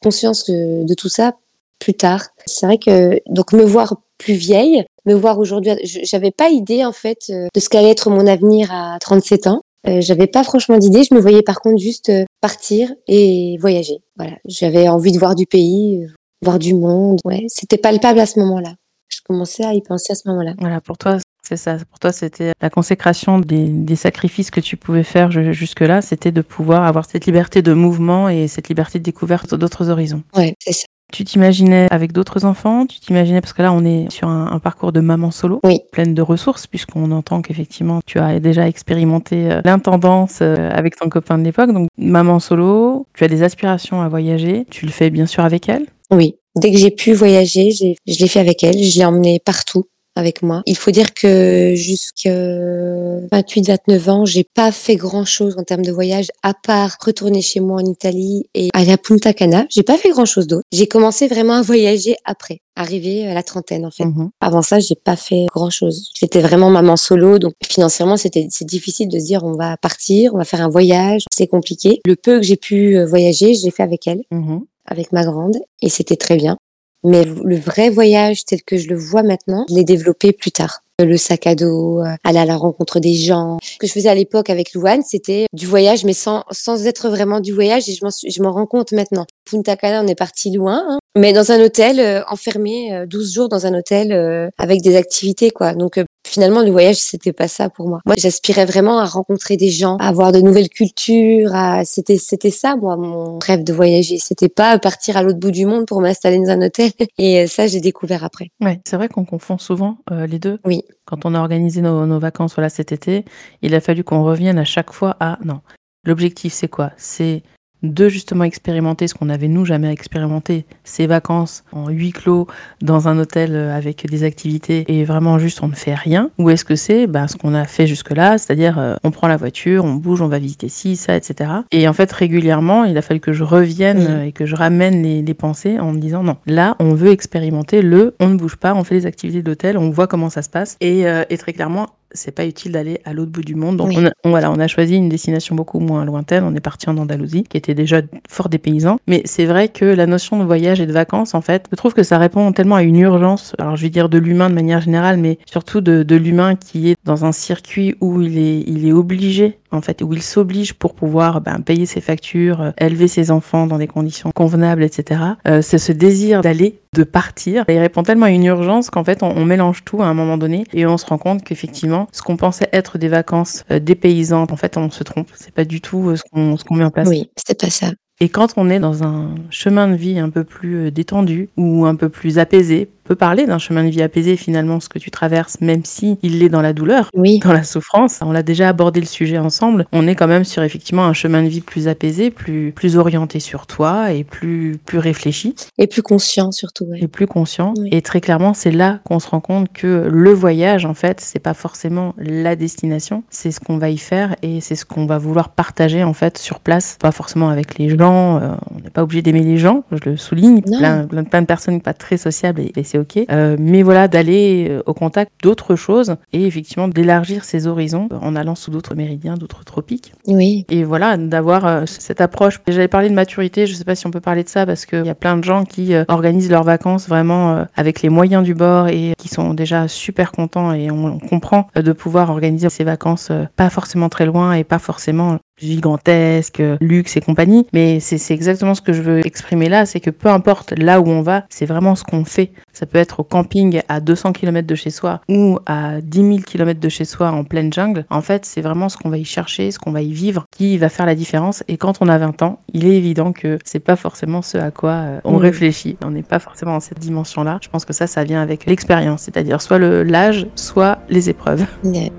conscience 0.03 0.45
de, 0.51 0.95
tout 0.95 1.09
ça 1.09 1.35
plus 1.79 1.95
tard 1.95 2.29
c'est 2.47 2.67
vrai 2.67 2.79
que 2.79 3.21
donc 3.29 3.53
me 3.53 3.65
voir 3.65 3.97
plus 4.19 4.35
vieille 4.35 4.85
me 5.07 5.15
voir 5.15 5.39
aujourd'hui 5.39 5.73
j'avais 5.83 6.31
pas 6.31 6.51
idée 6.51 6.85
en 6.85 6.93
fait 6.93 7.31
de 7.31 7.61
ce 7.61 7.69
qu'allait 7.69 7.91
être 7.91 8.11
mon 8.11 8.27
avenir 8.27 8.73
à 8.73 8.99
37 9.01 9.47
ans 9.47 9.63
euh, 9.89 10.01
j'avais 10.01 10.27
pas 10.27 10.45
franchement 10.45 10.79
d'idée. 10.79 11.03
Je 11.03 11.15
me 11.15 11.21
voyais 11.21 11.43
par 11.43 11.61
contre 11.61 11.81
juste 11.81 12.11
euh, 12.11 12.25
partir 12.41 12.93
et 13.09 13.57
voyager. 13.61 13.99
Voilà, 14.17 14.37
j'avais 14.47 14.89
envie 14.89 15.13
de 15.13 15.19
voir 15.19 15.35
du 15.35 15.47
pays, 15.47 16.05
euh, 16.05 16.09
voir 16.43 16.59
du 16.59 16.75
monde. 16.75 17.19
Ouais, 17.25 17.45
c'était 17.49 17.79
palpable 17.79 18.21
à 18.21 18.27
ce 18.27 18.39
moment-là. 18.41 18.75
Je 19.09 19.21
commençais 19.25 19.65
à 19.65 19.75
y 19.75 19.83
penser 19.83 20.13
à 20.13 20.15
ce 20.15 20.29
moment-là. 20.29 20.55
Voilà, 20.59 20.81
pour 20.81 20.99
toi, 20.99 21.19
c'est 21.43 21.57
ça. 21.57 21.77
Pour 21.91 21.99
toi, 21.99 22.13
c'était 22.13 22.53
la 22.61 22.71
consécration 22.71 23.39
des, 23.39 23.67
des, 23.67 23.97
sacrifices 23.97 24.51
que 24.51 24.61
tu 24.61 24.77
pouvais 24.77 25.03
faire 25.03 25.31
jusque-là. 25.31 26.01
C'était 26.01 26.33
de 26.33 26.41
pouvoir 26.41 26.85
avoir 26.85 27.05
cette 27.05 27.27
liberté 27.27 27.63
de 27.63 27.73
mouvement 27.73 28.29
et 28.29 28.49
cette 28.49 28.69
liberté 28.69 28.99
de 28.99 29.05
découverte 29.05 29.55
d'autres 29.55 29.91
horizons. 29.91 30.23
Ouais, 30.37 30.55
c'est 30.61 30.73
ça. 30.73 30.85
Tu 31.13 31.25
t'imaginais 31.25 31.89
avec 31.91 32.13
d'autres 32.13 32.47
enfants? 32.47 32.87
Tu 32.87 32.99
t'imaginais, 32.99 33.43
parce 33.43 33.53
que 33.53 33.61
là, 33.61 33.71
on 33.73 33.85
est 33.85 34.11
sur 34.11 34.29
un, 34.29 34.51
un 34.51 34.59
parcours 34.59 34.93
de 34.93 35.01
maman 35.01 35.31
solo, 35.31 35.61
oui. 35.63 35.81
pleine 35.93 36.15
de 36.15 36.23
ressources, 36.23 36.67
puisqu'on 36.67 37.11
entend 37.11 37.43
qu'effectivement, 37.43 38.01
tu 38.07 38.19
as 38.19 38.41
déjà 38.41 38.67
expérimenté 38.67 39.53
euh, 39.53 39.61
l'intendance 39.63 40.39
euh, 40.41 40.71
avec 40.73 40.97
ton 40.97 41.11
copain 41.11 41.37
de 41.37 41.45
l'époque. 41.45 41.73
Donc, 41.73 41.89
maman 41.99 42.41
solo, 42.41 43.07
tu 43.15 43.25
as 43.25 43.29
des 43.29 43.43
aspirations 43.43 44.01
à 44.01 44.09
voyager. 44.09 44.65
Tu 44.71 44.87
le 44.87 44.93
fais 44.93 45.11
bien 45.11 45.27
sûr 45.27 45.45
avec 45.45 45.69
elle? 45.69 45.87
Oui. 46.11 46.37
Dès 46.57 46.71
que 46.71 46.79
j'ai 46.79 46.91
pu 46.91 47.13
voyager, 47.13 47.73
je 47.73 47.95
l'ai 48.07 48.29
fait 48.29 48.41
avec 48.41 48.65
elle. 48.65 48.83
Je 48.83 48.99
l'ai 48.99 49.05
emmenée 49.05 49.41
partout 49.45 49.85
avec 50.15 50.43
moi. 50.43 50.63
Il 50.67 50.77
faut 50.77 50.91
dire 50.91 51.15
que 51.15 51.73
jusqu'à 51.75 52.31
28-29 52.31 54.11
ans, 54.11 54.25
j'ai 54.25 54.45
pas 54.45 54.73
fait 54.73 54.97
grand 54.97 55.25
chose 55.25 55.57
en 55.59 55.63
termes 55.63 55.85
de 55.85 55.93
voyage, 55.93 56.29
à 56.43 56.55
part 56.55 56.97
retourner 57.05 57.43
chez 57.43 57.61
moi 57.61 57.81
en 57.81 57.85
Italie 57.85 58.45
et 58.55 58.69
aller 58.75 58.93
à 58.93 58.99
Punta 58.99 59.33
Cana. 59.33 59.67
J'ai 59.71 59.83
pas 59.83 59.97
fait 59.97 60.11
grand 60.11 60.25
chose 60.25 60.47
d'autre. 60.47 60.65
J'ai 60.73 60.87
commencé 60.87 61.29
vraiment 61.29 61.55
à 61.55 61.63
voyager 61.63 62.17
après, 62.25 62.61
arrivé 62.77 63.27
à 63.27 63.35
la 63.35 63.43
trentaine 63.43 63.87
en 63.87 63.91
fait. 63.91 64.05
Mmh 64.05 64.31
Avant 64.41 64.63
ça, 64.63 64.79
j'ai 64.79 64.97
pas 64.97 65.17
fait 65.17 65.47
grand 65.53 65.71
chose. 65.71 66.11
J'étais 66.15 66.41
vraiment 66.41 66.71
maman 66.71 66.97
solo, 66.97 67.39
donc 67.39 67.55
financièrement, 67.65 68.17
c'était 68.17 68.47
c'est 68.51 68.67
difficile 68.67 69.09
de 69.09 69.19
se 69.19 69.25
dire 69.25 69.45
on 69.45 69.55
va 69.55 69.77
partir, 69.77 70.35
on 70.35 70.39
va 70.39 70.45
faire 70.45 70.63
un 70.63 70.69
voyage. 70.69 71.23
C'est 71.33 71.47
compliqué. 71.47 72.01
Le 72.07 72.17
peu 72.17 72.39
que 72.39 72.47
j'ai 72.47 72.57
pu 72.57 72.97
euh, 72.97 73.07
voyager, 73.07 73.55
je 73.55 73.65
l'ai 73.65 73.71
fait 73.71 73.83
avec 73.83 74.07
elle. 74.07 74.23
Mmh 74.31 74.61
avec 74.87 75.13
ma 75.13 75.25
grande 75.25 75.57
et 75.81 75.89
c'était 75.89 76.17
très 76.17 76.37
bien. 76.37 76.57
Mais 77.05 77.25
le 77.25 77.57
vrai 77.57 77.91
voyage 77.91 78.45
tel 78.45 78.63
que 78.63 78.77
je 78.77 78.89
le 78.89 78.97
vois 78.97 79.23
maintenant, 79.23 79.67
je 79.69 79.75
l'ai 79.75 79.85
développé 79.85 80.33
plus 80.33 80.53
tard. 80.53 80.81
Le 81.01 81.17
sac 81.17 81.49
à 81.49 81.55
dos, 81.57 82.01
euh, 82.01 82.15
aller 82.23 82.39
à 82.39 82.45
la 82.45 82.57
rencontre 82.57 83.01
des 83.01 83.15
gens. 83.15 83.59
Ce 83.63 83.77
que 83.79 83.89
je 83.89 83.93
faisais 83.93 84.09
à 84.09 84.15
l'époque 84.15 84.51
avec 84.51 84.73
Louane, 84.73 85.03
c'était 85.05 85.47
du 85.53 85.67
voyage, 85.67 86.05
mais 86.05 86.13
sans, 86.13 86.45
sans 86.53 86.87
être 86.87 87.09
vraiment 87.09 87.41
du 87.41 87.53
voyage. 87.53 87.89
Et 87.89 87.95
je 87.95 88.05
m'en, 88.05 88.11
je 88.11 88.43
m'en 88.43 88.53
rends 88.53 88.67
compte 88.67 88.93
maintenant. 88.93 89.27
Punta 89.51 89.75
Cana, 89.77 90.03
on 90.05 90.07
est 90.07 90.15
parti 90.15 90.53
loin, 90.53 90.85
hein, 90.87 90.99
mais 91.19 91.33
dans 91.33 91.51
un 91.51 91.61
hôtel, 91.61 91.99
euh, 91.99 92.23
enfermé 92.29 92.95
euh, 92.95 93.07
12 93.07 93.33
jours 93.35 93.49
dans 93.49 93.67
un 93.67 93.75
hôtel 93.75 94.13
euh, 94.13 94.49
avec 94.59 94.81
des 94.83 94.97
activités, 94.97 95.51
quoi. 95.51 95.75
Donc 95.75 95.99
euh, 95.99 96.05
finalement, 96.33 96.63
le 96.63 96.71
voyage, 96.71 96.97
c'était 96.97 97.33
pas 97.33 97.49
ça 97.49 97.69
pour 97.69 97.89
moi. 97.89 98.01
Moi, 98.07 98.15
j'aspirais 98.19 98.65
vraiment 98.65 98.99
à 98.99 99.05
rencontrer 99.05 99.57
des 99.57 99.71
gens, 99.71 99.97
à 99.99 100.09
avoir 100.09 100.33
de 100.33 100.41
nouvelles 100.41 100.69
cultures. 100.69 101.55
À... 101.55 101.85
C'était, 101.85 102.19
c'était 102.19 102.51
ça, 102.51 102.77
moi, 102.77 102.97
mon 102.97 103.39
rêve 103.39 103.65
de 103.65 103.73
voyager. 103.73 104.19
C'était 104.19 104.49
pas 104.49 104.79
partir 104.79 105.17
à 105.17 105.23
l'autre 105.23 105.39
bout 105.39 105.51
du 105.51 105.67
monde 105.67 105.87
pour 105.87 106.01
m'installer 106.01 106.39
dans 106.39 106.51
un 106.51 106.63
hôtel. 106.63 106.91
Et 107.19 107.47
ça, 107.47 107.67
j'ai 107.67 107.81
découvert 107.81 108.25
après. 108.25 108.49
Ouais, 108.61 108.81
c'est 108.87 108.97
vrai 108.97 109.09
qu'on 109.09 109.25
confond 109.25 109.59
souvent 109.59 109.99
euh, 110.11 110.27
les 110.27 110.39
deux. 110.39 110.59
Oui. 110.65 110.83
Quand 111.05 111.25
on 111.25 111.35
a 111.35 111.41
organisé 111.41 111.83
nos, 111.83 112.07
nos 112.07 112.19
vacances, 112.19 112.55
voilà, 112.55 112.69
cet 112.69 112.93
été, 112.93 113.25
il 113.61 113.75
a 113.75 113.81
fallu 113.81 114.05
qu'on 114.05 114.25
revienne 114.25 114.59
à 114.59 114.65
chaque 114.65 114.93
fois 114.93 115.17
à 115.21 115.39
non. 115.45 115.61
L'objectif, 116.05 116.53
c'est 116.53 116.69
quoi? 116.69 116.93
C'est 116.97 117.43
de 117.83 118.09
justement 118.09 118.45
expérimenter 118.45 119.09
ce 119.09 119.15
qu'on 119.15 119.29
avait 119.29 119.49
nous 119.49 119.65
jamais 119.65 119.91
expérimenté, 119.93 120.65
ces 120.85 121.07
vacances 121.07 121.65
en 121.73 121.89
huis 121.89 122.13
clos 122.13 122.47
dans 122.81 123.09
un 123.09 123.19
hôtel 123.19 123.57
avec 123.57 124.07
des 124.09 124.25
activités 124.25 124.85
et 124.89 125.05
vraiment 125.05 125.39
juste 125.39 125.63
on 125.63 125.69
ne 125.69 125.75
fait 125.75 125.95
rien 125.95 126.31
Ou 126.39 126.51
est-ce 126.51 126.65
que 126.65 126.77
c'est? 126.77 127.07
Ben, 127.07 127.29
ce 127.29 127.37
qu'on 127.37 127.55
a 127.55 127.65
fait 127.65 127.87
jusque-là, 127.87 128.39
c'est-à-dire 128.39 128.79
euh, 128.79 128.97
on 129.05 129.11
prend 129.11 129.29
la 129.29 129.37
voiture, 129.37 129.85
on 129.85 129.95
bouge, 129.95 130.23
on 130.23 130.29
va 130.29 130.39
visiter 130.39 130.69
ci, 130.69 130.97
ça, 130.97 131.17
etc. 131.17 131.51
Et 131.71 131.89
en 131.89 131.93
fait 131.93 132.11
régulièrement, 132.13 132.85
il 132.85 132.97
a 132.99 133.03
fallu 133.03 133.21
que 133.21 133.33
je 133.33 133.45
revienne 133.45 134.03
Mmh. 134.03 134.23
et 134.25 134.33
que 134.33 134.47
je 134.47 134.57
ramène 134.57 135.03
les, 135.03 135.23
les 135.23 135.35
pensées 135.35 135.79
en 135.79 135.93
me 135.93 135.99
disant 135.99 136.23
non, 136.23 136.37
là 136.47 136.77
on 136.79 136.95
veut 136.95 137.11
expérimenter 137.11 137.83
le 137.83 138.15
on 138.21 138.29
ne 138.29 138.37
bouge 138.37 138.57
pas, 138.57 138.75
on 138.75 138.85
fait 138.85 138.95
les 138.95 139.07
activités 139.07 139.43
d'hôtel, 139.43 139.79
on 139.79 139.91
voit 139.91 140.07
comment 140.07 140.31
ça 140.31 140.43
se 140.43 140.51
passe 140.51 140.77
et, 140.81 141.07
euh, 141.07 141.25
et 141.31 141.39
très 141.39 141.53
clairement 141.53 141.89
c'est 142.15 142.31
pas 142.33 142.47
utile 142.47 142.73
d'aller 142.73 143.01
à 143.05 143.13
l'autre 143.13 143.31
bout 143.33 143.43
du 143.43 143.55
monde. 143.55 143.77
Donc 143.77 143.89
Oui. 143.89 143.97
on, 143.99 144.07
a, 144.07 144.11
on- 144.25 144.31
voilà, 144.31 144.51
on 144.51 144.59
a 144.59 144.67
choisi 144.69 144.97
une 144.97 145.09
destination 145.09 145.55
beaucoup 145.55 145.81
moins 145.81 146.05
lointaine. 146.05 146.45
On 146.45 146.55
est 146.55 146.61
parti 146.61 146.89
en 146.91 146.97
Andalousie, 146.99 147.45
qui 147.45 147.57
était 147.57 147.75
déjà 147.75 148.01
fort 148.29 148.49
dépaysant. 148.49 148.99
Mais 149.07 149.23
c'est 149.25 149.45
vrai 149.47 149.69
que 149.69 149.85
la 149.85 150.07
notion 150.07 150.39
de 150.39 150.45
voyage 150.45 150.81
et 150.81 150.87
de 150.87 150.93
vacances, 150.93 151.35
en 151.35 151.41
fait, 151.41 151.67
je 151.71 151.77
trouve 151.77 151.95
que 151.95 152.03
ça 152.03 152.19
répond 152.19 152.53
tellement 152.53 152.77
à 152.77 152.83
une 152.83 152.97
urgence. 152.99 153.55
Alors 153.59 153.77
je 153.77 153.83
vais 153.83 153.91
dire 153.91 154.09
de 154.09 154.19
l'humain 154.19 154.49
de 154.51 154.55
manière 154.55 154.81
générale, 154.81 155.17
mais 155.19 155.39
surtout 155.47 155.81
de, 155.81 156.03
de 156.03 156.17
l'humain 156.17 156.57
qui 156.57 156.91
est 156.91 156.97
dans 157.05 157.25
un 157.25 157.33
circuit 157.33 157.95
où 158.01 158.21
il 158.23 158.39
est, 158.39 158.61
il 158.67 158.87
est 158.87 158.93
obligé 158.93 159.59
en 159.73 159.81
fait, 159.81 160.03
où 160.03 160.13
il 160.13 160.23
s'oblige 160.23 160.75
pour 160.75 160.95
pouvoir 160.95 161.41
ben, 161.41 161.61
payer 161.61 161.87
ses 161.87 162.01
factures, 162.01 162.61
euh, 162.61 162.71
élever 162.79 163.09
ses 163.09 163.31
enfants 163.31 163.67
dans 163.67 163.79
des 163.79 163.87
conditions 163.87 164.31
convenables, 164.35 164.83
etc. 164.83 165.21
Euh, 165.47 165.63
c'est 165.63 165.79
ce 165.79 165.93
désir 165.93 166.41
d'aller, 166.43 166.81
de 166.95 167.05
partir. 167.05 167.65
Et 167.69 167.75
il 167.75 167.79
répond 167.79 168.03
tellement 168.03 168.27
à 168.27 168.31
une 168.31 168.45
urgence 168.45 168.91
qu'en 168.91 169.05
fait, 169.05 169.23
on, 169.23 169.45
mélange 169.45 169.85
tout 169.85 170.03
à 170.03 170.07
un 170.07 170.15
moment 170.15 170.39
donné 170.39 170.65
et 170.73 170.87
on 170.87 170.97
se 170.97 171.07
rend 171.07 171.19
compte 171.19 171.43
qu'effectivement, 171.43 172.07
ce 172.13 172.23
qu'on 172.23 172.37
pensait 172.37 172.69
être 172.73 172.99
des 172.99 173.09
vacances 173.09 173.65
euh, 173.71 173.79
dépaysantes, 173.79 174.53
en 174.53 174.57
fait, 174.57 174.77
on 174.77 174.91
se 174.91 175.03
trompe. 175.03 175.29
C'est 175.35 175.55
pas 175.55 175.65
du 175.65 175.81
tout 175.81 176.11
euh, 176.11 176.17
ce 176.17 176.23
qu'on 176.65 176.75
met 176.75 176.85
en 176.85 176.91
place. 176.91 177.09
Oui, 177.09 177.31
c'était 177.37 177.67
pas 177.67 177.71
ça. 177.71 177.89
Et 178.23 178.29
quand 178.29 178.53
on 178.57 178.71
est 178.71 178.79
dans 178.79 179.03
un 179.03 179.35
chemin 179.51 179.89
de 179.89 179.97
vie 179.97 180.21
un 180.21 180.31
peu 180.31 180.45
plus 180.45 180.77
euh, 180.77 180.91
détendu 180.93 181.49
ou 181.57 181.87
un 181.87 181.97
peu 181.97 182.09
plus 182.09 182.39
apaisé, 182.39 182.89
peut 183.05 183.17
parler 183.17 183.47
d'un 183.47 183.59
chemin 183.59 183.83
de 183.83 183.89
vie 183.89 184.01
apaisé 184.01 184.37
finalement 184.37 184.79
ce 184.79 184.89
que 184.89 185.01
tu 185.01 185.11
traverses, 185.11 185.61
même 185.61 185.85
si 185.85 186.19
il 186.23 186.41
est 186.43 186.49
dans 186.49 186.63
la 186.63 186.73
douleur, 186.73 187.11
Oui, 187.15 187.41
dans 187.41 187.53
la 187.53 187.65
souffrance. 187.65 188.21
On 188.23 188.31
l'a 188.31 188.45
déjà 188.45 188.69
abordé 188.69 189.01
le 189.01 189.07
sujet 189.07 189.39
ensemble. 189.39 189.87
On 189.93 190.07
est 190.07 190.15
quand 190.15 190.29
même 190.29 190.45
sur 190.45 190.63
effectivement 190.63 191.05
un 191.05 191.13
chemin 191.13 191.43
de 191.43 191.49
vie 191.49 191.61
plus 191.63 191.89
apaisé, 191.89 192.31
plus 192.31 192.71
plus 192.71 192.97
orienté 192.97 193.41
sur 193.41 193.67
toi 193.67 194.13
et 194.13 194.23
plus 194.23 194.79
plus 194.85 194.99
réfléchi 194.99 195.57
et 195.79 195.89
plus 195.89 196.03
conscient 196.03 196.53
surtout. 196.53 196.85
ouais. 196.85 197.01
et 197.03 197.09
plus 197.09 197.27
conscient. 197.27 197.75
Oui. 197.77 197.89
Et 197.91 198.03
très 198.03 198.21
clairement, 198.21 198.55
c'est 198.55 198.71
là 198.71 199.01
qu'on 199.05 199.19
se 199.19 199.29
rend 199.29 199.41
compte 199.41 199.73
que 199.73 200.09
le 200.09 200.31
voyage, 200.33 200.87
en 200.87 200.95
fait, 200.95 201.21
c'est 201.21 201.41
pas 201.41 201.55
forcément 201.55 202.15
la 202.19 202.55
destination, 202.55 203.25
c'est 203.31 203.51
ce 203.51 203.59
qu'on 203.59 203.79
va 203.79 203.91
y 203.91 203.99
faire 203.99 204.37
et 204.43 204.61
c'est 204.61 204.77
ce 204.77 204.85
qu'on 204.85 205.07
va 205.07 205.19
vouloir 205.19 205.49
partager 205.49 206.05
en 206.05 206.15
fait 206.15 206.39
sur 206.39 206.61
place, 206.61 206.97
pas 207.01 207.11
forcément 207.13 207.49
avec 207.49 207.79
les 207.79 207.89
gens 207.89 208.12
gens, 208.13 208.41
euh, 208.41 208.55
on 208.71 208.81
n'est 208.81 208.91
pas 208.91 209.03
obligé 209.03 209.23
d'aimer 209.23 209.43
les 209.43 209.59
gens, 209.59 209.85
je 209.91 210.11
le 210.11 210.17
souligne, 210.17 210.63
plein, 210.63 211.07
plein, 211.07 211.25
plein, 211.25 211.43
de 211.43 211.47
personnes 211.47 211.81
pas 211.81 211.95
très 211.95 212.17
sociables 212.17 212.61
et, 212.61 212.85
c'est 212.85 212.99
ok. 212.99 213.21
Euh, 213.31 213.57
mais 213.59 213.83
voilà, 213.83 214.09
d'aller 214.09 214.69
euh, 214.71 214.83
au 214.87 214.95
contact 214.95 215.33
d'autres 215.43 215.77
choses 215.77 216.17
et 216.33 216.47
effectivement 216.47 216.89
d'élargir 216.89 217.45
ses 217.45 217.67
horizons 217.67 218.09
en 218.21 218.37
allant 218.37 218.55
sous 218.55 218.71
d'autres 218.71 218.95
méridiens, 218.95 219.35
d'autres 219.35 219.65
tropiques. 219.65 220.13
Oui. 220.27 220.65
Et 220.71 220.85
voilà, 220.85 221.17
d'avoir 221.17 221.87
cette 221.87 222.21
approche. 222.21 222.61
J'avais 222.67 222.89
parlé 222.89 223.09
de 223.09 223.15
maturité, 223.15 223.67
je 223.67 223.75
sais 223.75 223.85
pas 223.85 223.95
si 223.95 224.07
on 224.07 224.11
peut 224.11 224.21
parler 224.21 224.45
de 224.45 224.49
ça 224.49 224.67
parce 224.67 224.87
qu'il 224.87 225.07
y 225.07 225.11
a 225.11 225.15
plein 225.15 225.37
de 225.37 225.45
gens 225.45 225.65
qui 225.65 225.93
organisent 226.09 226.51
leurs 226.51 226.65
vacances 226.65 227.09
vraiment 227.09 227.65
avec 227.77 228.03
les 228.03 228.09
moyens 228.09 228.43
du 228.43 228.55
bord 228.55 228.89
et 228.89 229.15
qui 229.19 229.29
sont 229.29 229.55
déjà 229.55 229.89
super 229.89 230.33
contents 230.33 230.73
et 230.73 230.91
on, 230.91 231.07
on 231.07 231.19
comprend 231.19 231.69
de 231.75 231.93
pouvoir 231.93 232.31
organiser 232.31 232.69
ces 232.69 232.85
vacances 232.85 233.31
pas 233.57 233.71
forcément 233.71 234.09
très 234.09 234.27
loin 234.27 234.53
et 234.55 234.65
pas 234.65 234.79
forcément 234.79 235.39
gigantesque, 235.63 236.63
luxe 236.81 237.17
et 237.17 237.21
compagnie. 237.21 237.67
Mais 237.73 238.01
c'est 238.01 238.35
exactement 238.35 238.75
ce 238.75 238.83
que 238.83 238.93
je 238.93 239.03
veux 239.03 239.27
exprimer 239.27 239.69
là, 239.69 239.87
c'est 239.87 240.01
que 240.01 240.11
peu 240.11 240.29
importe 240.29 240.73
là 240.79 241.01
où 241.01 241.09
on 241.09 241.23
va, 241.23 241.45
c'est 241.49 241.67
vraiment 241.67 241.95
ce 241.95 242.05
qu'on 242.05 242.25
fait. 242.25 242.53
Ça 242.73 242.87
peut 242.87 242.99
être 242.99 243.21
au 243.21 243.25
camping 243.25 243.81
à 243.89 244.01
200 244.01 244.33
km 244.33 244.67
de 244.67 244.75
chez 244.75 244.91
soi 244.91 245.21
ou 245.29 245.59
à 245.67 246.01
10 246.01 246.19
000 246.19 246.39
km 246.39 246.81
de 246.81 246.89
chez 246.89 247.05
soi 247.05 247.31
en 247.31 247.45
pleine 247.45 247.73
jungle. 247.73 248.05
En 248.11 248.23
fait, 248.23 248.45
c'est 248.45 248.61
vraiment 248.61 248.89
ce 248.89 248.97
qu'on 248.97 249.11
va 249.11 249.19
y 249.19 249.25
chercher, 249.25 249.71
ce 249.71 249.79
qu'on 249.79 249.93
va 249.93 250.03
y 250.03 250.13
vivre 250.13 250.45
qui 250.51 250.79
va 250.79 250.89
faire 250.89 251.07
la 251.07 251.15
différence. 251.15 251.63
Et 251.69 251.77
quand 251.77 251.99
on 252.01 252.09
a 252.09 252.19
20 252.19 252.43
ans, 252.43 252.61
il 252.73 252.87
est 252.87 252.97
évident 252.97 253.33
que 253.33 253.59
c'est 253.65 253.81
pas 253.81 253.97
forcément 253.97 254.43
ce 254.43 254.59
à 254.59 254.71
quoi 254.71 254.91
euh, 254.91 255.21
on 255.25 255.37
réfléchit. 255.37 255.97
On 256.05 256.11
n'est 256.11 256.23
pas 256.23 256.39
forcément 256.39 256.73
dans 256.73 256.81
cette 256.81 256.99
dimension-là. 256.99 257.59
Je 257.63 257.69
pense 257.69 257.85
que 257.85 257.93
ça, 257.93 258.07
ça 258.07 258.25
vient 258.25 258.43
avec 258.43 258.67
l'expérience, 258.67 259.23
c'est-à-dire 259.23 259.61
soit 259.61 259.79
l'âge, 259.79 260.47
soit 260.55 260.99
les 261.09 261.31
épreuves. 261.31 261.67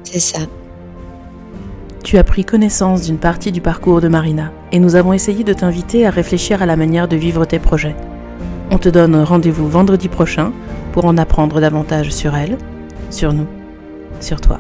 c'est 0.04 0.20
ça. 0.20 0.40
Tu 2.04 2.18
as 2.18 2.24
pris 2.26 2.44
connaissance 2.44 3.04
d'une 3.04 3.18
partie 3.18 3.54
du 3.54 3.62
parcours 3.62 4.02
de 4.02 4.10
Marina 4.10 4.52
et 4.74 4.80
nous 4.80 4.96
avons 4.96 5.14
essayé 5.14 5.46
de 5.46 5.54
t'inviter 5.54 6.06
à 6.06 6.10
réfléchir 6.10 6.62
à 6.62 6.66
la 6.66 6.76
manière 6.76 7.08
de 7.08 7.16
vivre 7.16 7.46
tes 7.46 7.60
projets. 7.60 7.96
On 8.72 8.78
te 8.78 8.90
donne 8.90 9.16
rendez-vous 9.16 9.70
vendredi 9.70 10.10
prochain 10.10 10.52
pour 10.92 11.06
en 11.06 11.18
apprendre 11.18 11.62
davantage 11.62 12.12
sur 12.12 12.36
elle, 12.36 12.58
sur 13.10 13.32
nous, 13.32 13.48
sur 14.20 14.42
toi. 14.42 14.60